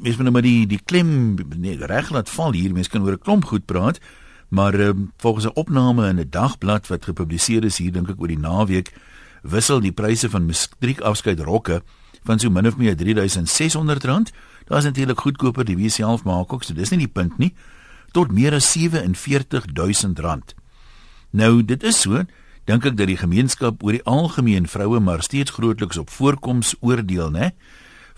mens 0.00 0.16
moet 0.16 0.26
nou 0.26 0.32
maar 0.32 0.46
die 0.46 0.66
die 0.66 0.80
klem 0.84 1.36
nee, 1.56 1.76
reg 1.86 2.10
laat 2.10 2.30
val 2.30 2.52
hier. 2.52 2.72
Mens 2.72 2.88
kan 2.88 3.02
oor 3.02 3.12
'n 3.12 3.24
klomp 3.24 3.44
goed 3.44 3.64
praat, 3.66 4.00
maar 4.48 4.74
um, 4.74 5.12
volgens 5.16 5.46
'n 5.46 5.54
opname 5.54 6.08
in 6.08 6.18
'n 6.18 6.30
dagblad 6.30 6.86
wat 6.88 7.04
gepubliseer 7.04 7.64
is 7.64 7.78
hier 7.78 7.92
dink 7.92 8.08
ek 8.08 8.20
oor 8.20 8.28
die 8.28 8.38
naweek 8.38 8.92
wissel 9.42 9.80
die 9.80 9.92
pryse 9.92 10.30
van 10.30 10.46
matriekafskeid 10.46 11.40
rokke 11.40 11.82
van 12.24 12.38
so 12.38 12.50
min 12.50 12.66
of 12.66 12.76
meer 12.76 12.94
R3600. 12.94 14.32
Daar's 14.66 14.84
natuurlik 14.84 15.20
goedkoper 15.20 15.64
die 15.64 15.76
wie 15.76 15.88
self 15.88 16.24
maak 16.24 16.52
ook, 16.52 16.64
so 16.64 16.74
dis 16.74 16.90
nie 16.90 16.98
die 16.98 17.08
punt 17.08 17.38
nie, 17.38 17.54
tot 18.12 18.32
meer 18.32 18.54
as 18.54 18.76
R47000. 18.76 20.54
Nou, 21.30 21.64
dit 21.64 21.82
is 21.82 22.00
so, 22.00 22.24
dink 22.66 22.84
ek 22.86 22.96
dat 22.98 23.06
die 23.06 23.16
gemeenskap 23.18 23.82
oor 23.82 23.92
die 23.92 24.04
algemeen 24.04 24.68
vroue 24.68 25.00
maar 25.00 25.22
steeds 25.22 25.50
grootliks 25.50 25.98
op 25.98 26.10
voorkoms 26.10 26.74
oordeel, 26.80 27.30
né? 27.30 27.50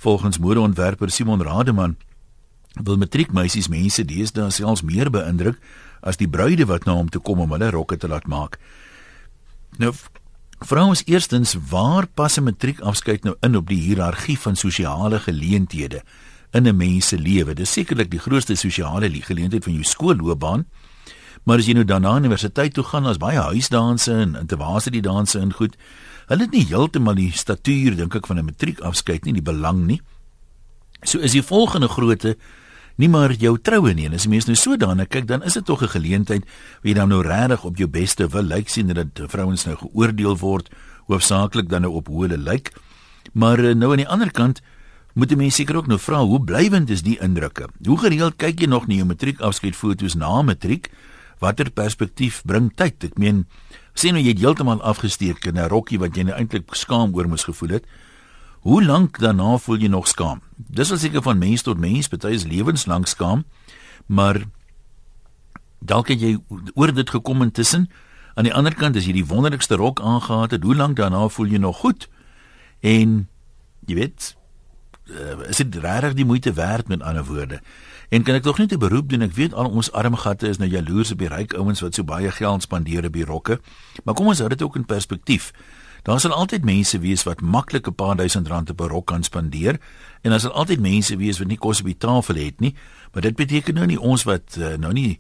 Volgens 0.03 0.39
modeontwerper 0.39 1.11
Simon 1.11 1.43
Rademan 1.43 1.96
wil 2.82 2.96
matriekmeisies 2.98 3.68
mense 3.71 4.03
deesdae 4.04 4.50
selfs 4.50 4.82
meer 4.82 5.11
beïndruk 5.14 5.61
as 6.03 6.18
die 6.18 6.26
bruide 6.26 6.67
wat 6.67 6.89
na 6.89 6.96
hom 6.99 7.11
toe 7.13 7.21
kom 7.22 7.45
om 7.45 7.54
hulle 7.54 7.68
rokke 7.71 7.96
te 8.03 8.11
laat 8.11 8.26
maak. 8.26 8.59
Nou 9.79 9.93
vrouens 10.59 11.04
eerstens, 11.07 11.54
waar 11.71 12.07
pas 12.07 12.39
'n 12.39 12.43
matriekafskeid 12.43 13.23
nou 13.23 13.36
in 13.40 13.57
op 13.57 13.68
die 13.68 13.79
hiërargie 13.79 14.39
van 14.39 14.57
sosiale 14.57 15.18
geleenthede 15.18 16.03
in 16.50 16.67
'n 16.67 16.76
mens 16.76 17.09
se 17.09 17.18
lewe? 17.18 17.54
Dis 17.54 17.73
sekerlik 17.73 18.11
die 18.11 18.21
grootste 18.26 18.54
sosiale 18.54 19.11
geleentheid 19.11 19.64
van 19.64 19.73
jou 19.73 19.84
skoolloopbaan. 19.84 20.67
Maar 21.43 21.59
as 21.59 21.67
jy 21.67 21.73
nou 21.73 21.84
dan 21.84 22.03
na 22.03 22.17
universiteit 22.17 22.75
toe 22.75 22.84
gaan, 22.84 23.07
as 23.07 23.17
baie 23.17 23.39
huisdanse 23.39 24.12
en 24.12 24.34
interwaarse 24.34 24.90
die 24.90 25.03
danse 25.03 25.39
in 25.39 25.53
goed, 25.53 25.76
hulle 26.32 26.49
het 26.49 26.57
nie 26.57 26.64
heeltemal 26.64 27.17
die 27.18 27.31
statuur 27.36 27.96
dink 27.99 28.14
ek 28.17 28.27
van 28.27 28.39
'n 28.39 28.49
matriekafskeid 28.49 29.25
nie, 29.25 29.35
die 29.36 29.45
belang 29.45 29.86
nie. 29.86 30.00
So 31.04 31.18
is 31.18 31.32
die 31.32 31.43
volgende 31.43 31.89
grootte 31.89 32.36
nie 32.97 33.09
maar 33.09 33.33
jou 33.33 33.56
troue 33.59 33.95
nie. 33.95 34.06
En 34.06 34.14
as 34.14 34.25
jy 34.25 34.31
mens 34.31 34.47
nou 34.47 34.56
so 34.56 34.77
daarna 34.77 35.05
kyk, 35.05 35.27
dan 35.27 35.42
is 35.42 35.55
dit 35.55 35.64
tog 35.64 35.83
'n 35.83 35.89
geleentheid 35.89 36.45
waar 36.45 36.89
jy 36.91 36.95
dan 36.95 37.09
nou 37.09 37.23
regtig 37.23 37.65
op 37.65 37.77
jou 37.77 37.89
beste 37.89 38.29
wil 38.29 38.43
lyk 38.43 38.69
sien 38.69 38.87
dat 38.87 39.21
vrouens 39.29 39.65
nou 39.65 39.77
geoordeel 39.77 40.37
word 40.39 40.71
hoofsaaklik 41.06 41.69
dan 41.69 41.83
nou 41.83 41.93
op 41.93 42.06
hoe 42.06 42.27
hulle 42.27 42.39
lyk. 42.39 42.73
Maar 43.33 43.59
eh, 43.59 43.75
nou 43.75 43.91
aan 43.91 44.05
die 44.05 44.09
ander 44.09 44.31
kant 44.31 44.61
moet 45.15 45.31
jy 45.31 45.37
mense 45.37 45.56
seker 45.56 45.77
ook 45.77 45.87
nou 45.87 45.99
vra 45.99 46.23
hoe 46.25 46.41
blywend 46.41 46.91
is 46.91 47.03
die 47.03 47.19
indrukke? 47.21 47.69
Hoe 47.84 47.99
gereeld 47.99 48.37
kyk 48.37 48.61
jy 48.61 48.67
nog 48.67 48.87
na 48.89 48.95
jou 48.95 49.06
matriekafskeidfoto's 49.06 50.15
na 50.15 50.43
matriek? 50.43 50.91
Watter 51.39 51.71
perspektief 51.71 52.43
bring 52.45 52.71
tyd? 52.75 53.05
Ek 53.05 53.19
meen, 53.19 53.47
sien 53.95 54.17
nou 54.17 54.23
jy 54.23 54.33
het 54.33 54.41
heeltemal 54.41 54.83
afgesteek 54.83 55.45
in 55.47 55.59
'n 55.59 55.69
rokkie 55.69 55.98
wat 55.98 56.17
jy 56.17 56.23
nou 56.23 56.37
eintlik 56.37 56.75
skaam 56.75 57.15
oor 57.15 57.29
moes 57.29 57.45
gevoel 57.45 57.69
het. 57.69 57.85
Hoe 58.62 58.84
lank 58.84 59.19
daarna 59.19 59.59
voel 59.59 59.77
jy 59.77 59.89
nog 59.89 60.09
skaam? 60.09 60.41
Dis 60.57 60.91
al 60.91 60.99
seker 60.99 61.23
van 61.23 61.39
mens 61.39 61.62
tot 61.62 61.79
mens, 61.79 62.09
party 62.09 62.29
is 62.29 62.45
lewenslank 62.45 63.07
skaam, 63.07 63.45
maar 64.07 64.45
dalk 65.79 66.09
het 66.09 66.21
jy 66.21 66.39
oor 66.75 66.93
dit 66.95 67.11
gekom 67.11 67.43
intussen. 67.43 67.91
Aan 68.34 68.45
die 68.45 68.55
ander 68.55 68.75
kant 68.75 68.97
as 68.97 69.05
jy 69.05 69.12
die 69.12 69.27
wonderlikste 69.27 69.77
rok 69.77 70.01
aangetree 70.01 70.59
het, 70.59 70.62
hoe 70.62 70.77
lank 70.77 70.97
daarna 70.97 71.29
voel 71.29 71.47
jy 71.47 71.59
nog 71.59 71.77
goed? 71.77 72.09
En 72.81 73.29
jy 73.87 73.95
weet, 73.95 74.37
uh, 75.11 75.49
is 75.49 75.56
dit 75.56 75.75
regtig 75.83 76.15
die 76.15 76.25
moeite 76.25 76.53
werd 76.53 76.89
met 76.89 77.03
ander 77.03 77.25
woorde? 77.25 77.61
En 78.13 78.21
kan 78.23 78.37
ek 78.37 78.43
tog 78.45 78.59
net 78.59 78.73
'n 78.73 78.79
beroep 78.79 79.09
doen? 79.09 79.23
Ek 79.23 79.33
weet 79.33 79.55
al 79.55 79.71
ons 79.71 79.93
arm 79.93 80.17
gatte 80.17 80.49
is 80.49 80.59
nou 80.59 80.71
jaloers 80.71 81.11
op 81.13 81.19
die 81.19 81.29
ryk 81.29 81.55
ouens 81.55 81.81
wat 81.81 81.95
so 81.95 82.05
baie 82.05 82.31
geld 82.31 82.63
spandeer 82.63 83.05
op 83.05 83.13
die 83.13 83.25
rokke. 83.25 83.61
Maar 84.05 84.15
kom 84.15 84.27
ons 84.27 84.39
hou 84.39 84.49
dit 84.49 84.63
ook 84.63 84.77
in 84.77 84.85
perspektief. 84.85 85.53
Daar 86.03 86.21
sal 86.21 86.33
altyd 86.33 86.65
mense 86.65 86.99
wees 86.99 87.23
wat 87.23 87.41
maklik 87.41 87.87
'n 87.89 87.95
paar 87.95 88.17
duisend 88.17 88.49
rand 88.49 88.71
op 88.71 88.81
'n 88.81 88.89
rok 88.89 89.07
kan 89.07 89.23
spandeer 89.23 89.81
en 90.21 90.31
daar 90.31 90.41
sal 90.41 90.53
altyd 90.53 90.81
mense 90.81 91.17
wees 91.17 91.39
wat 91.39 91.49
nie 91.49 91.57
kos 91.57 91.81
op 91.81 91.87
die 91.87 91.97
tafel 91.97 92.35
het 92.35 92.61
nie, 92.61 92.75
maar 93.13 93.23
dit 93.23 93.37
beteken 93.37 93.75
nou 93.75 93.87
nie 93.87 94.01
ons 94.01 94.23
wat 94.23 94.57
uh, 94.59 94.77
nou 94.77 94.93
nie 94.93 95.19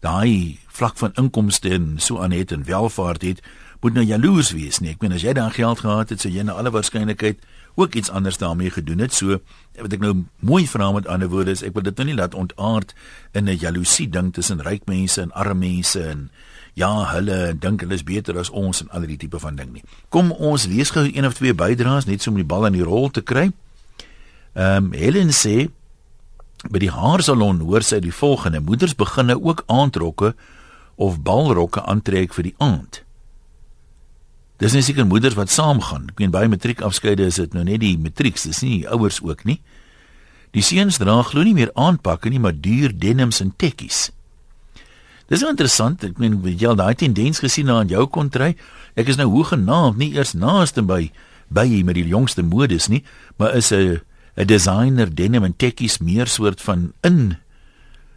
daai 0.00 0.58
vlak 0.66 0.98
van 0.98 1.12
inkomste 1.14 1.70
en 1.70 1.94
so 1.98 2.18
aan 2.18 2.30
het 2.30 2.52
en 2.52 2.64
welvaart 2.64 3.22
het, 3.22 3.42
moet 3.80 3.94
nou 3.94 4.04
jaloers 4.04 4.50
wees 4.50 4.78
nie. 4.78 4.90
Ek 4.90 5.00
meen 5.00 5.12
as 5.12 5.22
jy 5.22 5.32
dan 5.32 5.50
geld 5.50 5.80
gehad 5.80 6.08
het, 6.08 6.20
sou 6.20 6.32
jy 6.32 6.42
na 6.42 6.52
alle 6.52 6.70
waarskynlikheid 6.70 7.38
ook 7.74 7.94
iets 7.94 8.10
anders 8.10 8.38
daarmee 8.38 8.70
gedoen 8.70 8.98
het. 8.98 9.14
So 9.14 9.38
wat 9.80 9.92
ek 9.92 10.00
nou 10.00 10.24
mooi 10.38 10.66
vra 10.68 10.92
met 10.92 11.06
ander 11.06 11.28
woorde 11.28 11.50
is 11.50 11.62
ek 11.62 11.74
wil 11.74 11.82
dit 11.82 11.96
nou 11.96 12.06
nie 12.06 12.16
laat 12.18 12.34
ontaard 12.34 12.94
in 13.32 13.48
'n 13.48 13.56
jaloesie 13.56 14.08
ding 14.08 14.32
tussen 14.32 14.60
ryk 14.60 14.86
mense 14.86 15.20
en 15.20 15.32
arme 15.32 15.54
mense 15.66 16.02
en 16.02 16.30
ja, 16.74 17.12
hulle 17.12 17.58
dink 17.58 17.80
hulle 17.80 17.94
is 17.94 18.04
beter 18.04 18.38
as 18.38 18.50
ons 18.50 18.80
en 18.80 18.90
al 18.90 19.04
die 19.06 19.16
tipe 19.16 19.38
van 19.38 19.56
ding 19.56 19.72
nie. 19.72 19.84
Kom 20.08 20.32
ons 20.32 20.66
lees 20.66 20.90
gou 20.90 21.04
een 21.04 21.26
of 21.26 21.34
twee 21.34 21.54
bydraes 21.54 22.08
net 22.08 22.22
so 22.22 22.30
om 22.30 22.40
die 22.40 22.48
bal 22.48 22.66
in 22.66 22.72
die 22.72 22.86
rol 22.86 23.10
te 23.10 23.22
kry. 23.22 23.50
Ehm 24.54 24.84
um, 24.84 24.92
Helen 24.92 25.32
sê 25.32 25.68
by 26.70 26.78
die 26.78 26.92
haarsalon 26.92 27.60
hoor 27.66 27.82
sy 27.82 28.00
die 28.00 28.14
volgende: 28.14 28.60
Moeders 28.60 28.94
begin 28.94 29.26
nou 29.26 29.38
ook 29.42 29.64
aandrokke 29.66 30.34
of 30.96 31.20
balrokke 31.22 31.82
aantrek 31.82 32.34
vir 32.34 32.50
die 32.50 32.54
aand. 32.58 33.02
Dis 34.62 34.76
nie 34.76 34.82
seker 34.86 35.06
moeders 35.08 35.34
wat 35.34 35.50
saamgaan. 35.50 36.06
Ek 36.12 36.20
meen 36.22 36.30
baie 36.30 36.46
matriekafskeide 36.46 37.26
is 37.26 37.40
dit 37.40 37.54
nou 37.56 37.64
net 37.66 37.80
die 37.82 37.96
matrieks, 37.98 38.44
dis 38.46 38.60
nie 38.62 38.76
die 38.76 38.90
ouers 38.94 39.18
ook 39.24 39.42
nie. 39.48 39.58
Die 40.54 40.62
seuns 40.62 41.00
dra 41.02 41.16
glo 41.26 41.42
nie 41.42 41.56
meer 41.56 41.72
aanpakke 41.74 42.30
nie, 42.30 42.38
maar 42.38 42.54
duur 42.54 42.92
denims 42.94 43.40
en 43.42 43.50
tekkies. 43.58 44.10
Dis 45.32 45.42
so 45.42 45.50
interessant. 45.50 46.04
Ek 46.06 46.20
meen 46.20 46.38
jy 46.44 46.68
al 46.68 46.78
daai 46.78 46.94
tendens 47.00 47.42
gesien 47.42 47.66
na 47.66 47.80
aan 47.80 47.90
jou 47.90 48.04
kontry. 48.06 48.52
Ek 48.94 49.10
is 49.10 49.18
nou 49.18 49.30
hoegenaamd 49.32 49.98
nie 49.98 50.12
eers 50.14 50.36
naaste 50.38 50.84
by 50.86 51.06
by 51.52 51.66
met 51.84 51.98
die 51.98 52.06
jongste 52.08 52.40
modes 52.46 52.86
nie, 52.88 53.02
maar 53.36 53.56
is 53.56 53.72
'n 53.72 54.00
'n 54.36 54.46
designer 54.46 55.08
denim 55.14 55.44
en 55.44 55.56
tekkies 55.56 55.98
meer 55.98 56.26
soort 56.26 56.60
van 56.60 56.92
in 57.02 57.36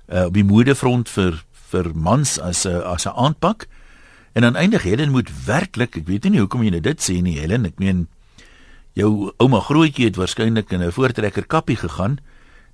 uh, 0.07 0.25
op 0.25 0.34
die 0.34 0.44
modefront 0.44 1.09
vir 1.09 1.44
vir 1.72 1.91
mans 1.95 2.39
as 2.39 2.66
'n 2.66 2.84
as 2.84 3.05
'n 3.05 3.16
aanpak. 3.16 3.67
En 4.35 4.44
dan 4.44 4.56
eindig 4.59 4.84
Helen 4.84 5.12
moet 5.16 5.29
werklik, 5.46 5.96
ek 5.96 6.07
weet 6.12 6.25
nie 6.28 6.41
hoekom 6.44 6.66
jy 6.66 6.73
nou 6.75 6.81
dit 6.84 7.00
sê 7.00 7.22
nie 7.23 7.38
Helen, 7.40 7.69
ek 7.69 7.79
meen 7.79 8.01
jou 9.00 9.31
ouma 9.40 9.62
grootjie 9.63 10.09
het 10.09 10.19
waarskynlik 10.19 10.73
in 10.75 10.84
'n 10.84 10.91
voortrekker 10.91 11.47
kappie 11.47 11.79
gegaan. 11.79 12.19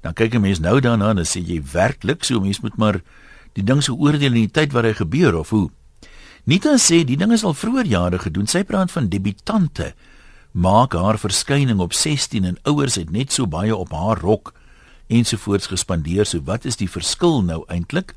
Dan 0.01 0.13
kyk 0.13 0.33
'n 0.33 0.41
mens 0.41 0.59
nou 0.59 0.79
daarna 0.79 1.09
en 1.09 1.21
dan 1.21 1.25
sê 1.25 1.37
jy 1.37 1.61
werklik 1.61 2.23
so 2.23 2.39
mens 2.39 2.61
moet 2.61 2.77
maar 2.77 3.01
die 3.53 3.63
ding 3.63 3.83
se 3.83 3.93
oordeel 3.93 4.33
in 4.33 4.47
die 4.47 4.51
tyd 4.51 4.71
wat 4.71 4.83
hy 4.83 4.93
gebeur 4.93 5.37
of 5.37 5.49
hoe. 5.49 5.69
Nita 6.45 6.77
sê 6.77 7.03
die 7.05 7.17
ding 7.17 7.31
is 7.31 7.43
al 7.43 7.53
vroeër 7.53 7.85
jare 7.85 8.19
gedoen. 8.19 8.47
Sy 8.47 8.63
praat 8.63 8.91
van 8.91 9.09
debutante 9.09 9.93
maak 10.51 10.93
haar 10.93 11.19
verskyning 11.19 11.79
op 11.79 11.93
16 11.93 12.45
en 12.45 12.57
ouers 12.63 12.95
het 12.95 13.11
net 13.11 13.31
so 13.31 13.47
baie 13.47 13.75
op 13.75 13.91
haar 13.91 14.19
rok 14.19 14.53
ensovoorts 15.07 15.67
gespandeer. 15.67 16.25
So 16.25 16.41
wat 16.41 16.65
is 16.65 16.75
die 16.75 16.89
verskil 16.89 17.43
nou 17.43 17.63
eintlik? 17.67 18.15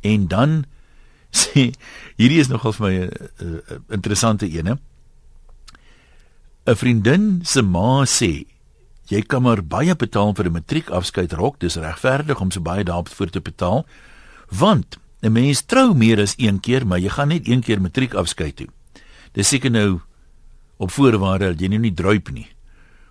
En 0.00 0.28
dan 0.28 0.64
sê 1.40 1.70
hierdie 2.18 2.40
is 2.40 2.48
nogal 2.48 2.72
vir 2.72 2.86
my 2.86 2.94
'n 2.94 3.10
uh, 3.40 3.60
uh, 3.70 3.78
interessante 3.90 4.46
ene. 4.46 4.78
'n 6.66 6.76
Vriendin 6.76 7.40
se 7.44 7.62
ma 7.62 8.04
sê 8.04 8.46
jy 9.10 9.22
kan 9.26 9.42
maar 9.42 9.62
baie 9.62 9.94
betaal 9.94 10.34
vir 10.34 10.46
'n 10.46 10.52
matriekafskeid 10.52 11.32
rok. 11.32 11.58
Dis 11.58 11.76
regverdig 11.76 12.40
om 12.40 12.50
so 12.50 12.60
baie 12.60 12.84
daarvoor 12.84 13.30
te 13.30 13.40
betaal 13.40 13.86
want 14.50 14.98
'n 15.22 15.32
mens 15.32 15.62
trou 15.62 15.94
meer 15.94 16.20
as 16.20 16.34
een 16.38 16.60
keer, 16.60 16.86
maar 16.86 16.98
jy 16.98 17.08
gaan 17.08 17.28
net 17.28 17.48
een 17.48 17.60
keer 17.60 17.80
matriek 17.80 18.14
afskeid 18.14 18.56
toe. 18.56 18.68
Dis 19.32 19.48
seker 19.48 19.70
nou 19.70 20.00
op 20.76 20.90
voorwaarde 20.90 21.52
dat 21.52 21.60
jy 21.60 21.68
nou 21.68 21.80
nie 21.80 21.94
druip 21.94 22.30
nie. 22.30 22.48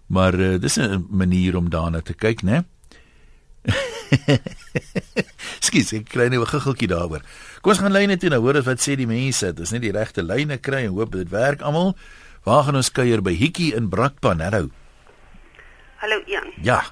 Maar 0.08 0.34
uh, 0.40 0.60
dis 0.60 0.78
'n 0.78 1.06
manier 1.10 1.56
om 1.56 1.70
daarna 1.70 2.02
te 2.02 2.14
kyk, 2.14 2.42
né? 2.42 2.66
Skus, 5.66 5.94
ek 5.94 6.10
kry 6.10 6.30
nou 6.30 6.42
'n 6.44 6.50
guggeltjie 6.50 6.90
daaroor. 6.90 7.22
Kom 7.62 7.74
ons 7.74 7.82
gaan 7.82 7.94
lyne 7.94 8.18
toe 8.18 8.30
nou, 8.30 8.42
hoor 8.42 8.62
wat 8.64 8.82
sê 8.82 8.96
die 8.96 9.10
mense. 9.10 9.54
Dis 9.54 9.72
net 9.72 9.82
die 9.82 9.94
regte 9.96 10.24
lyne 10.24 10.58
kry 10.58 10.86
en 10.88 10.96
hoop 10.98 11.12
dit 11.12 11.30
werk 11.30 11.62
almal. 11.62 11.96
Waar 12.44 12.64
gaan 12.64 12.80
ons 12.80 12.92
kuier 12.92 13.22
by 13.22 13.36
Hikkie 13.36 13.76
in 13.76 13.90
Brakpan? 13.90 14.40
Hallo. 14.40 14.70
Hallo 16.00 16.22
Ian. 16.28 16.54
Ja. 16.64 16.84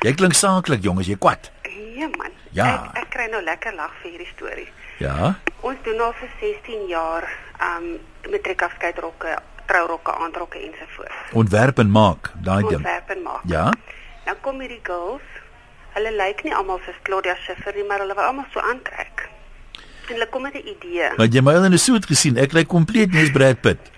Jy 0.00 0.14
klink 0.16 0.34
saaklik, 0.34 0.82
jong, 0.82 0.98
as 1.02 1.06
jy 1.06 1.18
kwat. 1.20 1.50
Ja 1.94 2.08
man. 2.16 2.32
Ja. 2.56 2.88
Ek, 2.94 3.04
ek 3.04 3.10
kry 3.12 3.26
nou 3.28 3.42
lekker 3.44 3.76
lag 3.76 3.92
vir 4.00 4.14
hierdie 4.14 4.30
storie. 4.32 4.68
Ja. 5.00 5.34
Ons 5.60 5.80
doen 5.84 6.00
al 6.00 6.14
vir 6.16 6.32
16 6.40 6.88
jaar 6.88 7.28
um 7.60 7.92
matriekafskeidrokke, 8.32 9.36
trourokke, 9.68 10.14
aandrokke 10.24 10.60
ensovoorts. 10.64 11.20
Ontwerp 11.36 11.78
en 11.84 11.92
maak, 11.92 12.32
daai 12.40 12.62
ding. 12.64 12.80
Ontwerp 12.80 13.12
en 13.14 13.22
maak. 13.22 13.44
Ja. 13.52 13.68
Nou 14.26 14.36
kom 14.44 14.60
hierdie 14.64 14.80
girls. 14.88 15.39
Hulle 15.94 16.12
lyk 16.14 16.44
nie 16.46 16.54
almal 16.54 16.80
soos 16.84 16.98
Claudia 17.02 17.34
Schiffer 17.42 17.74
nie, 17.74 17.84
maar 17.84 18.02
hulle 18.04 18.14
wil 18.14 18.24
almal 18.24 18.46
so 18.52 18.60
aantrek. 18.60 19.28
En 20.06 20.12
hulle 20.16 20.28
kom 20.28 20.42
met 20.42 20.54
'n 20.54 20.66
idee. 20.66 21.10
Maar 21.16 21.26
jy 21.26 21.40
my 21.40 21.54
al 21.54 21.64
in 21.64 21.72
'n 21.72 21.78
soet 21.78 22.06
gesien. 22.06 22.36
Ek 22.36 22.52
lyk 22.52 22.68
kompleet 22.68 23.12
nie 23.12 23.22
as 23.22 23.30
Brad 23.30 23.60
Pitt. 23.60 23.90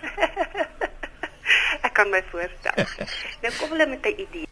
ek 1.87 1.93
kan 1.93 2.11
my 2.11 2.23
voorstel. 2.31 2.85
nou 3.43 3.53
kom 3.59 3.71
hulle 3.71 3.87
met 3.87 4.07
'n 4.07 4.21
idee. 4.27 4.49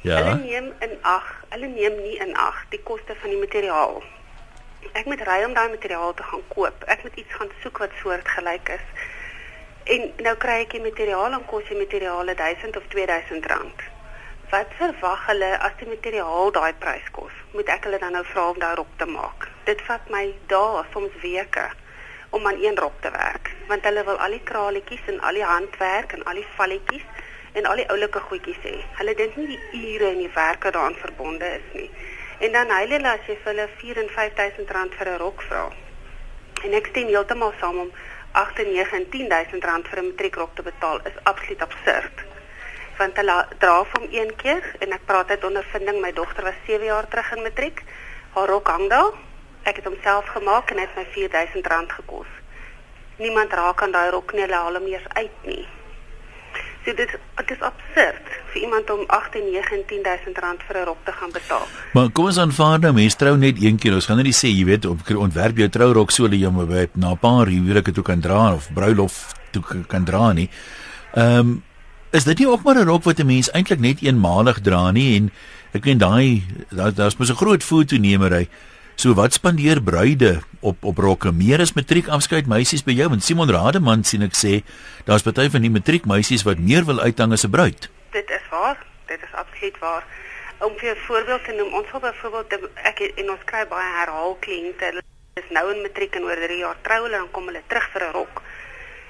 Ja. 0.00 0.16
Hulle 0.16 0.40
neem 0.44 0.72
in 0.78 0.98
ag, 1.02 1.44
hulle 1.48 1.66
neem 1.66 1.96
nie 2.02 2.16
in 2.16 2.36
ag 2.36 2.64
die 2.68 2.80
koste 2.82 3.14
van 3.20 3.30
die 3.30 3.38
materiaal. 3.38 4.02
Ek 4.92 5.04
moet 5.04 5.20
ry 5.28 5.44
om 5.44 5.52
daai 5.54 5.68
materiaal 5.68 6.14
te 6.14 6.22
gaan 6.22 6.44
koop. 6.48 6.84
Ek 6.84 7.02
moet 7.02 7.16
iets 7.20 7.34
gaan 7.34 7.50
soek 7.62 7.78
wat 7.78 7.90
soortgelyk 8.02 8.68
is. 8.68 8.86
En 9.84 10.12
nou 10.24 10.36
kry 10.36 10.60
ek 10.64 10.70
die 10.70 10.80
materiaal 10.80 11.36
en 11.36 11.44
kos 11.44 11.68
die 11.68 11.76
materiale 11.76 12.34
1000 12.34 12.76
of 12.76 12.86
2000 12.88 13.46
rand. 13.52 13.84
Wat 14.50 14.72
verwag 14.74 15.26
hulle 15.28 15.48
as 15.62 15.74
die 15.78 15.86
materiaal 15.86 16.48
daai 16.50 16.72
prys 16.82 17.04
kos? 17.14 17.34
Moet 17.54 17.68
ek 17.70 17.84
hulle 17.86 17.98
dan 18.02 18.16
nou 18.16 18.22
vra 18.26 18.48
om 18.50 18.56
daai 18.58 18.72
rok 18.80 18.88
te 18.98 19.06
maak? 19.06 19.44
Dit 19.68 19.82
vat 19.86 20.08
my 20.10 20.22
dae, 20.50 20.80
soms 20.90 21.12
weke 21.22 21.68
om 22.34 22.48
aan 22.50 22.58
een 22.58 22.78
rok 22.82 22.96
te 23.04 23.12
werk, 23.14 23.52
want 23.68 23.84
hulle 23.86 24.02
wil 24.08 24.18
al 24.24 24.34
die 24.34 24.42
kraletjies 24.48 25.06
en 25.12 25.20
al 25.28 25.38
die 25.38 25.44
handwerk 25.46 26.16
en 26.16 26.24
al 26.32 26.40
die 26.40 26.48
valletjies 26.56 27.04
en 27.60 27.68
al 27.70 27.78
die 27.78 27.86
oulike 27.94 28.22
goedjies 28.26 28.58
hê. 28.66 28.72
Hulle 28.98 29.14
dink 29.20 29.38
nie 29.38 29.46
die 29.52 29.82
ure 29.92 30.08
en 30.08 30.18
die 30.24 30.32
werke 30.34 30.74
daaraan 30.74 30.98
verbonde 30.98 31.52
is 31.60 31.70
nie. 31.76 31.86
En 32.42 32.58
dan 32.58 32.74
hulle 32.74 32.98
hulle 32.98 33.12
as 33.12 33.30
jy 33.30 33.36
vir 33.44 33.52
hulle 33.52 33.68
4 33.84 34.02
en 34.02 34.10
5000 34.16 34.74
rand 34.78 34.98
vir 34.98 35.12
'n 35.12 35.20
rok 35.22 35.46
vra. 35.46 35.62
En 36.64 36.74
ek 36.80 36.90
stem 36.90 37.14
heeltemal 37.14 37.54
saam 37.60 37.78
om 37.86 37.94
8 38.42 38.66
en 38.66 38.72
9 38.72 38.98
en 38.98 39.08
10000 39.14 39.70
rand 39.70 39.88
vir 39.94 40.02
'n 40.02 40.10
matriekrok 40.10 40.54
te 40.56 40.66
betaal 40.72 41.06
is 41.06 41.22
absoluut 41.22 41.62
absurd. 41.68 42.29
Want 43.00 43.16
hulle 43.16 43.36
dra 43.58 43.78
hom 43.80 44.06
een 44.12 44.32
keer 44.36 44.64
en 44.84 44.92
ek 44.92 45.06
praat 45.08 45.30
uit 45.32 45.44
ondervinding, 45.48 46.02
my 46.02 46.12
dogter 46.12 46.44
was 46.44 46.58
7 46.66 46.84
jaar 46.84 47.08
terug 47.08 47.32
in 47.32 47.42
matriek. 47.46 47.80
Haar 48.34 48.48
rok 48.52 48.68
hang 48.68 48.90
daar. 48.92 49.16
Ek 49.64 49.80
het 49.80 49.88
hom 49.88 49.96
self 50.04 50.28
gemaak 50.34 50.70
en 50.70 50.82
dit 50.82 50.88
het 50.88 50.98
my 51.00 51.06
4000 51.14 51.66
rand 51.72 51.92
gekos. 51.92 52.28
Niemand 53.16 53.52
raak 53.56 53.82
aan 53.82 53.92
daai 53.96 54.10
rok 54.12 54.32
nie, 54.36 54.44
hulle 54.44 54.56
haal 54.56 54.76
hom 54.76 54.88
eers 54.88 55.08
uit 55.16 55.46
nie. 55.48 55.64
So 56.84 56.92
dit 56.96 57.16
dit 57.40 57.50
is 57.56 57.64
absurd 57.70 58.28
vir 58.52 58.60
iemand 58.66 58.92
om 58.92 59.00
8 59.06 59.38
en 59.40 59.48
9 59.48 59.76
en 59.78 59.82
10000 59.88 60.38
rand 60.44 60.62
vir 60.68 60.76
'n 60.76 60.84
rok 60.84 61.00
te 61.04 61.12
gaan 61.12 61.32
betaal. 61.32 61.66
Maar 61.92 62.10
kom 62.12 62.24
ons 62.24 62.38
aanvaar 62.38 62.78
nou 62.78 62.92
mense 62.92 63.16
trou 63.16 63.36
net 63.36 63.62
een 63.62 63.76
keer. 63.76 63.94
Ons 63.94 64.06
gaan 64.06 64.22
nie 64.22 64.36
sê 64.42 64.48
jy 64.48 64.64
weet 64.64 64.84
op 64.84 64.98
ontwerp 65.16 65.56
jou 65.56 65.68
trourok 65.68 66.10
so 66.10 66.28
dat 66.28 66.38
jy 66.38 66.44
hom 66.44 66.88
na 66.94 67.10
'n 67.10 67.18
paar 67.18 67.46
huwelike 67.46 67.92
toe 67.92 68.04
kan 68.04 68.20
dra 68.20 68.54
of 68.54 68.68
bruilof 68.74 69.32
toe 69.50 69.62
kan 69.86 70.04
dra 70.04 70.32
nie. 70.32 70.50
Ehm 71.14 71.38
um, 71.38 71.62
is 72.10 72.24
dit 72.24 72.38
nie 72.38 72.48
ook 72.48 72.62
maar 72.62 72.78
'n 72.78 72.88
rok 72.88 73.04
wat 73.04 73.20
'n 73.20 73.26
mens 73.26 73.50
eintlik 73.50 73.80
net 73.80 74.02
eenmalig 74.02 74.60
dra 74.60 74.90
nie 74.90 75.16
en 75.16 75.30
ek 75.72 75.84
weet 75.84 75.98
daai 75.98 76.42
daar's 76.70 76.94
daar 76.94 77.12
mos 77.18 77.30
'n 77.30 77.36
groot 77.42 77.62
fotonemery. 77.64 78.48
So 79.00 79.14
wat 79.14 79.32
spandeer 79.32 79.80
bruide 79.82 80.42
op 80.60 80.84
op 80.84 80.98
rokke? 80.98 81.32
Meer 81.32 81.60
as 81.60 81.72
matriek 81.72 82.08
afskeid 82.08 82.46
meisies 82.46 82.82
by 82.84 82.92
jou 82.92 83.08
want 83.08 83.24
Simon 83.24 83.50
Rademan 83.50 84.04
sien 84.04 84.22
ek 84.22 84.34
sê 84.36 84.62
daar's 85.06 85.22
party 85.22 85.48
van 85.48 85.62
die 85.62 85.70
matriek 85.70 86.04
meisies 86.04 86.42
wat 86.42 86.58
meer 86.58 86.84
wil 86.84 87.00
uithang 87.00 87.32
as 87.32 87.44
'n 87.44 87.50
bruid. 87.50 87.88
Dit 88.10 88.30
is 88.30 88.44
waar. 88.50 88.76
Dit 89.06 89.22
is 89.22 89.32
absoluut 89.32 89.78
waar. 89.78 90.04
Om 90.58 90.72
vir 90.76 90.90
'n 90.90 91.00
voorbeeld 91.06 91.44
te 91.44 91.52
noem, 91.52 91.72
ons 91.74 91.90
wil 91.92 92.00
byvoorbeeld 92.00 92.68
ek 92.74 92.98
en 93.16 93.30
ons 93.30 93.44
kry 93.44 93.64
baie 93.68 93.90
herhaal 94.00 94.36
kliënte. 94.40 94.84
Hulle 94.84 95.02
is 95.34 95.50
nou 95.50 95.74
in 95.74 95.82
matriek 95.82 96.14
en 96.14 96.22
oor 96.22 96.36
3 96.36 96.58
jaar 96.58 96.76
trou 96.82 97.02
hulle 97.02 97.16
en 97.16 97.30
kom 97.30 97.46
hulle 97.46 97.62
terug 97.66 97.88
vir 97.92 98.02
'n 98.02 98.12
rok. 98.12 98.42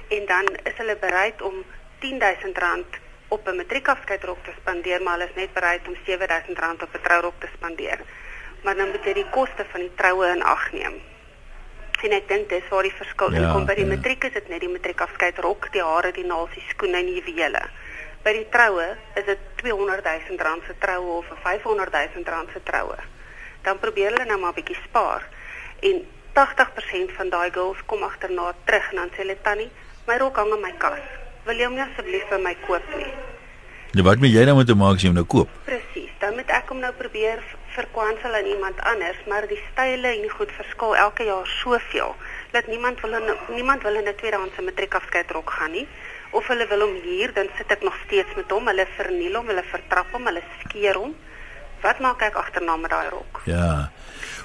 En 0.08 0.22
dan 0.26 0.44
is 0.64 0.76
hulle 0.76 0.96
bereid 1.00 1.42
om 1.42 1.64
R10000 2.00 2.98
op 3.28 3.48
'n 3.48 3.56
matriekafskeidrok 3.56 4.44
te 4.44 4.52
spandeer, 4.60 5.02
maar 5.02 5.18
hulle 5.18 5.28
is 5.28 5.40
net 5.42 5.52
bereid 5.52 5.88
om 5.88 5.94
R7000 5.94 6.82
op 6.82 6.94
'n 6.94 7.02
trourok 7.02 7.34
te 7.38 7.48
spandeer 7.54 8.00
maar 8.62 8.76
dan 8.76 8.90
moet 8.90 9.04
jy 9.04 9.14
die 9.20 9.28
koste 9.32 9.64
van 9.72 9.84
die 9.84 9.94
troue 9.96 10.28
in 10.34 10.42
ag 10.42 10.66
neem. 10.72 11.00
En 12.00 12.14
ek 12.16 12.28
dink 12.28 12.48
dis 12.48 12.68
waar 12.72 12.86
die 12.86 12.96
verskil 12.96 13.34
ja, 13.36 13.50
kom 13.52 13.66
by 13.68 13.76
die 13.76 13.86
ja. 13.86 13.92
matriek 13.92 14.24
is 14.28 14.36
dit 14.36 14.48
net 14.52 14.62
die 14.64 14.72
matriekafskeid 14.72 15.40
rok, 15.44 15.68
die 15.74 15.84
hare, 15.84 16.12
die 16.16 16.24
naalsies, 16.24 16.68
skoene 16.72 17.00
en 17.02 17.10
juwele. 17.12 17.60
By 18.24 18.34
die 18.36 18.46
troue 18.52 18.86
is 19.16 19.26
dit 19.28 19.44
200 19.62 20.04
000 20.04 20.40
rand 20.44 20.64
se 20.68 20.76
troue 20.80 21.18
of 21.20 21.28
500 21.44 21.92
000 22.16 22.24
rand 22.28 22.52
se 22.52 22.62
troue. 22.64 22.96
Dan 23.64 23.80
probeer 23.80 24.12
hulle 24.12 24.28
nou 24.28 24.40
maar 24.40 24.52
'n 24.52 24.60
bietjie 24.60 24.80
spaar 24.84 25.28
en 25.80 26.04
80% 26.32 27.12
van 27.16 27.28
daai 27.28 27.50
girls 27.50 27.80
kom 27.86 28.02
agterna 28.02 28.52
terug 28.64 28.90
en 28.90 28.96
dan 28.96 29.10
sê 29.12 29.24
hulle 29.24 29.36
tannie, 29.42 29.70
my 30.06 30.16
rok 30.16 30.36
hang 30.36 30.52
in 30.52 30.60
my 30.60 30.72
kas. 30.78 31.04
Wil 31.50 31.58
jy 31.58 31.66
hom 31.66 31.72
nie 31.74 31.82
asseblief 31.82 32.28
vir 32.30 32.38
my 32.38 32.52
koop 32.62 32.90
nie? 32.94 33.08
Ja, 33.98 34.02
wat 34.06 34.20
moet 34.22 34.30
jy 34.30 34.44
nou 34.46 34.52
moet 34.54 34.68
maak 34.78 35.00
as 35.00 35.02
jy 35.02 35.08
hom 35.10 35.16
nou 35.18 35.24
koop? 35.26 35.54
Presies. 35.66 36.10
Dan 36.22 36.36
moet 36.38 36.50
ek 36.54 36.68
hom 36.70 36.78
nou 36.78 36.90
probeer 36.94 37.40
verkwansel 37.74 38.36
aan 38.38 38.46
iemand 38.46 38.78
anders, 38.86 39.18
maar 39.26 39.48
die 39.50 39.58
style 39.64 40.12
en 40.12 40.20
die 40.22 40.30
goed 40.30 40.52
verskil 40.54 40.94
elke 40.94 41.24
jaar 41.26 41.48
soveel 41.56 42.12
dat 42.54 42.68
niemand 42.70 43.02
wil 43.02 43.16
in, 43.18 43.26
niemand 43.56 43.82
wil 43.82 43.98
in 43.98 44.06
'n 44.06 44.14
tweedehandse 44.20 44.62
matriekafskeidrok 44.62 45.50
gaan 45.50 45.72
nie 45.74 45.88
of 46.30 46.46
hulle 46.46 46.66
wil 46.70 46.84
hom 46.86 46.94
hier, 47.02 47.34
dan 47.34 47.50
sit 47.58 47.72
ek 47.74 47.82
nog 47.82 47.96
steeds 48.06 48.30
met 48.36 48.50
hom. 48.50 48.70
Hulle 48.70 48.86
verniel 48.96 49.34
hom, 49.34 49.46
hulle 49.46 49.64
vertrap 49.72 50.06
hom, 50.12 50.26
hulle 50.30 50.42
skeer 50.62 50.94
hom. 50.94 51.16
Wat 51.82 51.98
maak 51.98 52.22
ek 52.22 52.34
agterna 52.34 52.76
met 52.76 52.90
daai 52.90 53.08
rok? 53.10 53.42
Ja. 53.44 53.90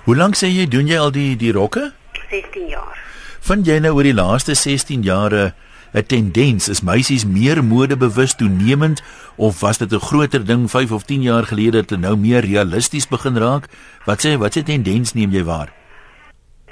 Hoe 0.05 0.15
lank 0.15 0.35
sê 0.35 0.49
jy 0.49 0.65
doen 0.65 0.87
jy 0.87 0.97
al 0.97 1.11
die 1.11 1.35
die 1.35 1.51
rokke? 1.51 1.93
16 2.31 2.67
jaar. 2.67 2.97
Vind 3.41 3.67
jy 3.67 3.77
nou 3.79 3.93
oor 3.93 4.03
die 4.03 4.17
laaste 4.17 4.55
16 4.55 5.03
jare 5.03 5.53
'n 5.95 6.05
tendens 6.11 6.67
is 6.67 6.81
meisies 6.81 7.23
meer 7.25 7.63
modebewus 7.63 8.33
toenemend 8.35 9.01
of 9.35 9.59
was 9.59 9.77
dit 9.77 9.91
'n 9.93 10.05
groter 10.09 10.45
ding 10.45 10.69
5 10.69 10.91
of 10.91 11.03
10 11.03 11.21
jaar 11.21 11.43
gelede 11.43 11.77
dat 11.77 11.87
dit 11.87 11.99
nou 11.99 12.15
meer 12.17 12.41
realisties 12.41 13.07
begin 13.07 13.37
raak? 13.37 13.65
Wat 14.05 14.19
sê 14.25 14.37
wat 14.37 14.53
se 14.53 14.63
tendens 14.63 15.13
neem 15.13 15.31
jy 15.31 15.43
waar? 15.43 15.71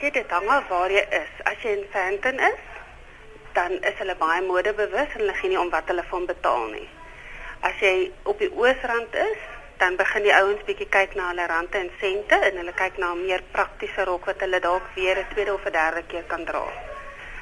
Dit 0.02 0.14
dit 0.14 0.30
hang 0.30 0.48
af 0.48 0.68
waar 0.68 0.92
jy 0.92 1.06
is. 1.22 1.34
As 1.44 1.58
jy 1.64 1.70
in 1.70 1.86
Sandton 1.94 2.40
is, 2.40 2.62
dan 3.54 3.72
is 3.72 3.98
hulle 3.98 4.16
baie 4.20 4.42
modebewus 4.42 5.10
en 5.16 5.20
hulle 5.20 5.34
gee 5.34 5.50
nie 5.50 5.60
om 5.60 5.70
wat 5.70 5.88
hulle 5.88 6.04
van 6.10 6.26
betaal 6.26 6.68
nie. 6.76 6.90
As 7.60 7.80
jy 7.80 8.12
op 8.24 8.40
die 8.40 8.52
Oosrand 8.52 9.16
is, 9.16 9.42
dan 9.78 9.96
begin 9.96 10.24
die 10.24 10.36
ouens 10.36 10.64
bietjie 10.66 10.90
kyk 10.90 11.16
na 11.16 11.28
hulle 11.28 11.48
rande 11.48 11.78
en 11.78 11.92
sente 12.00 12.36
en 12.36 12.58
hulle 12.58 12.74
kyk 12.74 12.98
na 12.98 13.14
'n 13.14 13.26
meer 13.26 13.44
praktiese 13.52 14.04
rok 14.04 14.26
wat 14.26 14.40
hulle 14.40 14.60
dalk 14.60 14.84
weer 14.96 15.18
'n 15.18 15.32
tweede 15.34 15.54
of 15.54 15.66
'n 15.66 15.72
derde 15.72 16.04
keer 16.08 16.24
kan 16.28 16.46
dra 16.46 16.93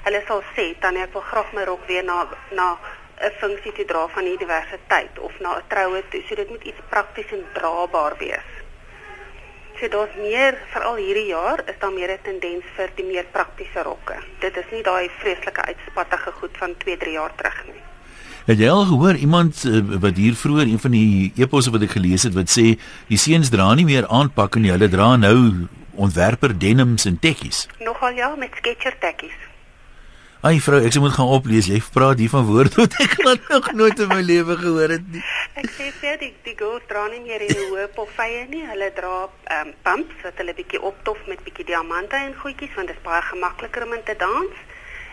hulle 0.06 0.22
sal 0.28 0.42
sê 0.56 0.74
dan 0.82 0.98
ek 0.98 1.14
wil 1.14 1.26
graag 1.32 1.54
my 1.54 1.64
rok 1.70 1.86
weer 1.88 2.04
na 2.04 2.26
na 2.52 2.78
'n 3.22 3.32
funksie 3.42 3.74
te 3.78 3.86
dra 3.86 4.08
van 4.08 4.26
universiteit 4.26 5.20
of 5.20 5.34
na 5.40 5.58
'n 5.58 5.64
troue 5.68 6.02
toe. 6.10 6.22
So 6.28 6.36
dit 6.36 6.50
moet 6.50 6.64
iets 6.64 6.82
prakties 6.90 7.32
en 7.32 7.44
draabaar 7.54 8.14
wees. 8.18 8.50
So 9.80 9.88
daar's 9.88 10.16
meer 10.16 10.58
veral 10.74 10.96
hierdie 10.96 11.30
jaar 11.38 11.60
is 11.66 11.78
daar 11.80 11.94
meer 11.94 12.12
'n 12.12 12.24
tendens 12.24 12.66
vir 12.76 12.90
die 12.96 13.06
meer 13.06 13.26
praktiese 13.32 13.82
rokke. 13.84 14.18
Dit 14.40 14.58
is 14.58 14.66
nie 14.72 14.84
daai 14.84 15.10
vreeslike 15.20 15.62
uitspattige 15.62 16.32
goed 16.32 16.58
van 16.58 16.76
2-3 16.78 17.12
jaar 17.12 17.36
terug 17.36 17.66
nie. 17.66 17.82
Het 18.46 18.60
jy 18.60 18.70
al 18.70 18.86
gehoor 18.86 19.16
iemand 19.16 19.64
uh, 19.64 19.82
wat 20.00 20.18
hier 20.18 20.34
vroeër 20.36 20.68
een 20.68 20.80
van 20.80 20.92
die 20.92 21.32
eposse 21.36 21.72
wat 21.72 21.82
ek 21.82 21.92
gelees 21.92 22.24
het 22.24 22.34
wat 22.34 22.50
sê 22.50 22.80
die 23.08 23.18
seuns 23.18 23.50
dra 23.50 23.74
nie 23.74 23.86
meer 23.86 24.08
aanpak 24.08 24.56
nie, 24.56 24.72
hulle 24.72 24.90
dra 24.90 25.16
nou 25.16 25.68
ontwerper 25.94 26.58
denims 26.58 27.06
en 27.06 27.20
tekkies. 27.20 27.68
Nogal 27.80 28.18
ja, 28.18 28.36
met 28.36 28.50
sketcher 28.58 28.98
tekkies. 29.00 29.38
Ai 30.42 30.58
vrou, 30.58 30.80
ek 30.82 30.96
moet 30.98 31.14
gaan 31.14 31.30
oplees. 31.30 31.68
Jy 31.70 31.78
praat 31.94 32.18
hier 32.18 32.32
van 32.34 32.48
woorde 32.48 32.74
wat 32.82 32.96
ek 33.04 33.12
nog 33.54 33.68
nooit 33.78 34.00
in 34.02 34.08
my 34.10 34.24
lewe 34.26 34.56
gehoor 34.58 34.90
het 34.96 35.04
nie. 35.14 35.22
Ek 35.62 35.68
sê 35.76 35.92
vir 36.00 36.18
die 36.18 36.32
die 36.48 36.56
girls 36.58 36.88
dra 36.90 37.04
nie 37.12 37.20
meer 37.22 37.46
die 37.46 37.54
hoë 37.60 37.86
pofeie 37.94 38.48
nie. 38.50 38.64
Hulle 38.72 38.88
dra 38.98 39.14
ehm 39.28 39.70
um, 39.70 39.76
pumps 39.86 40.26
wat 40.26 40.42
hulle 40.42 40.56
bietjie 40.58 40.82
optof 40.82 41.22
met 41.30 41.44
bietjie 41.46 41.68
diamante 41.70 42.18
en 42.18 42.34
goedjies 42.42 42.74
want 42.74 42.90
dit 42.90 42.98
is 42.98 43.06
baie 43.06 43.22
gemakliker 43.30 43.86
om 43.86 43.94
te 44.08 44.18
dans. 44.18 44.66